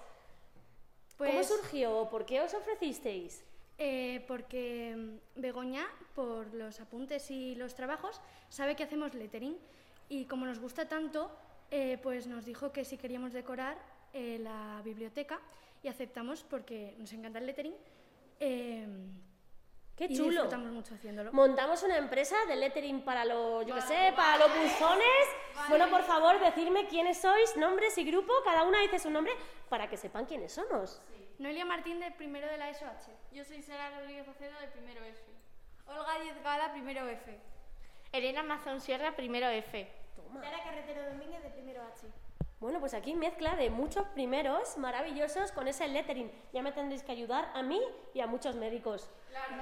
¿Cómo 1.18 1.30
Pues- 1.30 1.48
surgió? 1.48 2.08
¿Por 2.10 2.26
qué 2.26 2.40
os 2.40 2.54
ofrecisteis? 2.54 3.44
Eh, 3.78 4.24
porque 4.28 4.94
mm, 4.96 5.40
Begoña, 5.40 5.86
por 6.14 6.52
los 6.54 6.80
apuntes 6.80 7.30
y 7.30 7.54
los 7.56 7.74
trabajos, 7.74 8.20
sabe 8.48 8.76
que 8.76 8.84
hacemos 8.84 9.14
lettering 9.14 9.56
y 10.08 10.26
como 10.26 10.46
nos 10.46 10.60
gusta 10.60 10.88
tanto, 10.88 11.30
eh, 11.70 11.98
pues 12.02 12.26
nos 12.26 12.44
dijo 12.44 12.72
que 12.72 12.84
si 12.84 12.96
queríamos 12.96 13.32
decorar 13.32 13.76
eh, 14.12 14.38
la 14.40 14.80
biblioteca 14.84 15.40
y 15.82 15.88
aceptamos 15.88 16.44
porque 16.44 16.94
nos 16.98 17.12
encanta 17.12 17.38
el 17.40 17.46
lettering. 17.46 17.74
¡Qué 19.96 20.06
y 20.06 20.16
chulo! 20.16 20.30
disfrutamos 20.30 20.72
mucho 20.72 20.94
haciéndolo. 20.94 21.32
Montamos 21.32 21.82
una 21.84 21.96
empresa 21.96 22.36
de 22.48 22.56
lettering 22.56 23.02
para 23.02 23.24
los, 23.24 23.64
yo 23.64 23.74
qué 23.76 23.82
sé, 23.82 24.12
para 24.16 24.38
los 24.38 24.48
buzones. 24.48 25.06
Bueno, 25.68 25.88
por 25.88 26.02
favor, 26.02 26.40
decidme 26.40 26.86
quiénes 26.88 27.20
sois, 27.20 27.56
nombres 27.56 27.96
y 27.98 28.04
grupo. 28.04 28.32
Cada 28.44 28.64
una 28.64 28.80
dice 28.80 28.98
su 28.98 29.10
nombre 29.10 29.32
para 29.68 29.88
que 29.88 29.96
sepan 29.96 30.26
quiénes 30.26 30.52
somos. 30.52 31.00
Noelia 31.38 31.64
Martín, 31.64 32.00
de 32.00 32.10
primero 32.10 32.48
de 32.48 32.58
la 32.58 32.72
SOH. 32.72 33.10
Yo 33.32 33.44
soy 33.44 33.62
Sara 33.62 33.98
Rodríguez 33.98 34.26
Acedo 34.28 34.58
de 34.60 34.68
primero 34.68 35.04
F. 35.04 35.22
Olga 35.86 36.18
Diez 36.20 36.42
Gala, 36.42 36.72
primero 36.72 37.08
F. 37.08 37.38
Elena 38.12 38.42
Mazón 38.42 38.80
Sierra, 38.80 39.14
primero 39.14 39.48
F. 39.48 39.90
Sara 40.40 40.62
Carretero 40.62 41.04
Domínguez, 41.10 41.42
de 41.42 41.50
primero 41.50 41.82
H. 41.82 42.06
Bueno, 42.64 42.80
pues 42.80 42.94
aquí 42.94 43.12
mezcla 43.12 43.56
de 43.56 43.68
muchos 43.68 44.06
primeros 44.14 44.78
maravillosos 44.78 45.52
con 45.52 45.68
ese 45.68 45.86
lettering. 45.86 46.32
Ya 46.54 46.62
me 46.62 46.72
tendréis 46.72 47.02
que 47.02 47.12
ayudar 47.12 47.50
a 47.52 47.62
mí 47.62 47.78
y 48.14 48.20
a 48.20 48.26
muchos 48.26 48.56
médicos. 48.56 49.10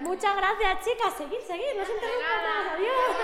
Muchas 0.02 0.36
gracias, 0.36 0.86
chicas. 0.86 1.12
Seguid, 1.14 1.40
seguid. 1.40 1.74
No 1.74 1.82
os 1.82 1.88
interrumpan 1.88 2.44
más. 2.44 2.68
Adiós. 2.74 3.16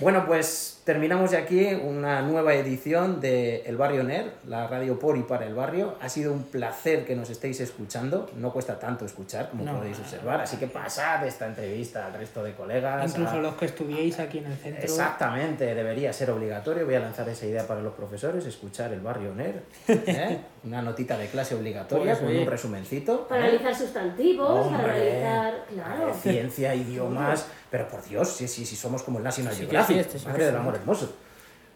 Bueno, 0.00 0.26
pues 0.26 0.73
terminamos 0.84 1.30
ya 1.30 1.38
aquí 1.38 1.66
una 1.74 2.20
nueva 2.22 2.52
edición 2.54 3.20
de 3.20 3.62
El 3.62 3.76
Barrio 3.78 4.04
NER, 4.04 4.32
la 4.46 4.66
radio 4.66 4.98
por 4.98 5.16
y 5.16 5.22
para 5.22 5.46
el 5.46 5.54
barrio. 5.54 5.94
Ha 6.00 6.08
sido 6.10 6.32
un 6.32 6.42
placer 6.44 7.04
que 7.06 7.16
nos 7.16 7.30
estéis 7.30 7.60
escuchando. 7.60 8.30
No 8.36 8.52
cuesta 8.52 8.78
tanto 8.78 9.04
escuchar, 9.06 9.48
como 9.50 9.64
No. 9.64 9.78
podéis 9.78 9.98
observar. 9.98 10.42
Así 10.42 10.58
que 10.58 10.66
pasad 10.66 11.26
esta 11.26 11.46
entrevista 11.46 12.06
al 12.06 12.12
resto 12.14 12.42
de 12.44 12.52
colegas. 12.52 13.10
Incluso 13.10 13.32
a- 13.36 13.40
los 13.40 13.54
que 13.54 13.64
estudiéis 13.66 14.18
aquí 14.20 14.38
en 14.38 14.46
el 14.46 14.56
centro. 14.58 14.82
Exactamente, 14.82 15.74
debería 15.74 16.12
ser 16.12 16.30
obligatorio. 16.30 16.84
Voy 16.84 16.94
a 16.96 17.00
lanzar 17.00 17.28
esa 17.28 17.46
idea 17.46 17.66
para 17.66 17.80
los 17.80 17.94
profesores, 17.94 18.44
escuchar 18.44 18.92
el 18.92 19.00
barrio 19.00 19.34
NER. 19.34 19.62
¿eh? 19.88 20.38
Una 20.64 20.80
notita 20.82 21.16
de 21.18 21.26
clase 21.28 21.54
obligatoria 21.54 22.12
Pues, 22.14 22.24
con 22.24 22.36
un 22.36 22.46
resumencito. 22.46 23.26
Para 23.28 23.42
¿eh? 23.46 23.48
analizar 23.50 23.74
sustantivos, 23.74 24.66
Hombre, 24.66 24.82
para 24.82 24.94
analizar. 24.94 25.54
Claro. 25.72 26.14
ciencia, 26.14 26.74
idiomas, 26.74 27.46
pero 27.70 27.88
por 27.88 28.02
Dios, 28.04 28.28
si, 28.28 28.48
si, 28.48 28.64
si 28.64 28.76
somos 28.76 29.02
como 29.02 29.18
el 29.18 29.24
National 29.24 29.52
Sí 29.54 29.60
Geographic, 29.62 29.94
sí, 29.96 30.00
este 30.00 30.16
es 30.18 30.26
madre 30.26 30.44
del 30.46 30.54
hermoso. 30.74 31.12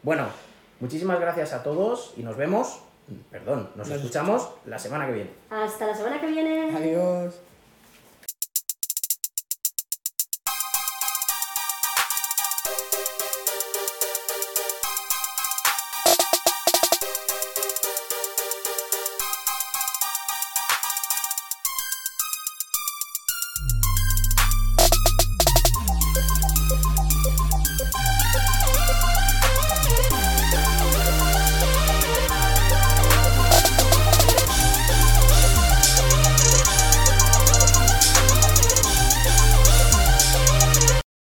Bueno, 0.02 0.26
muchísimas 0.80 1.18
gracias 1.20 1.52
a 1.52 1.62
todos 1.62 2.12
y 2.16 2.22
nos 2.22 2.37
vemos, 2.37 2.80
perdón, 3.30 3.70
nos 3.74 3.88
Nos- 3.88 3.96
escuchamos 3.98 4.48
la 4.66 4.78
semana 4.78 5.06
que 5.06 5.12
viene. 5.12 5.30
Hasta 5.50 5.87
la 5.87 5.94
semana 5.94 6.20
que 6.20 6.26
viene. 6.26 6.76
Adiós. 6.76 7.34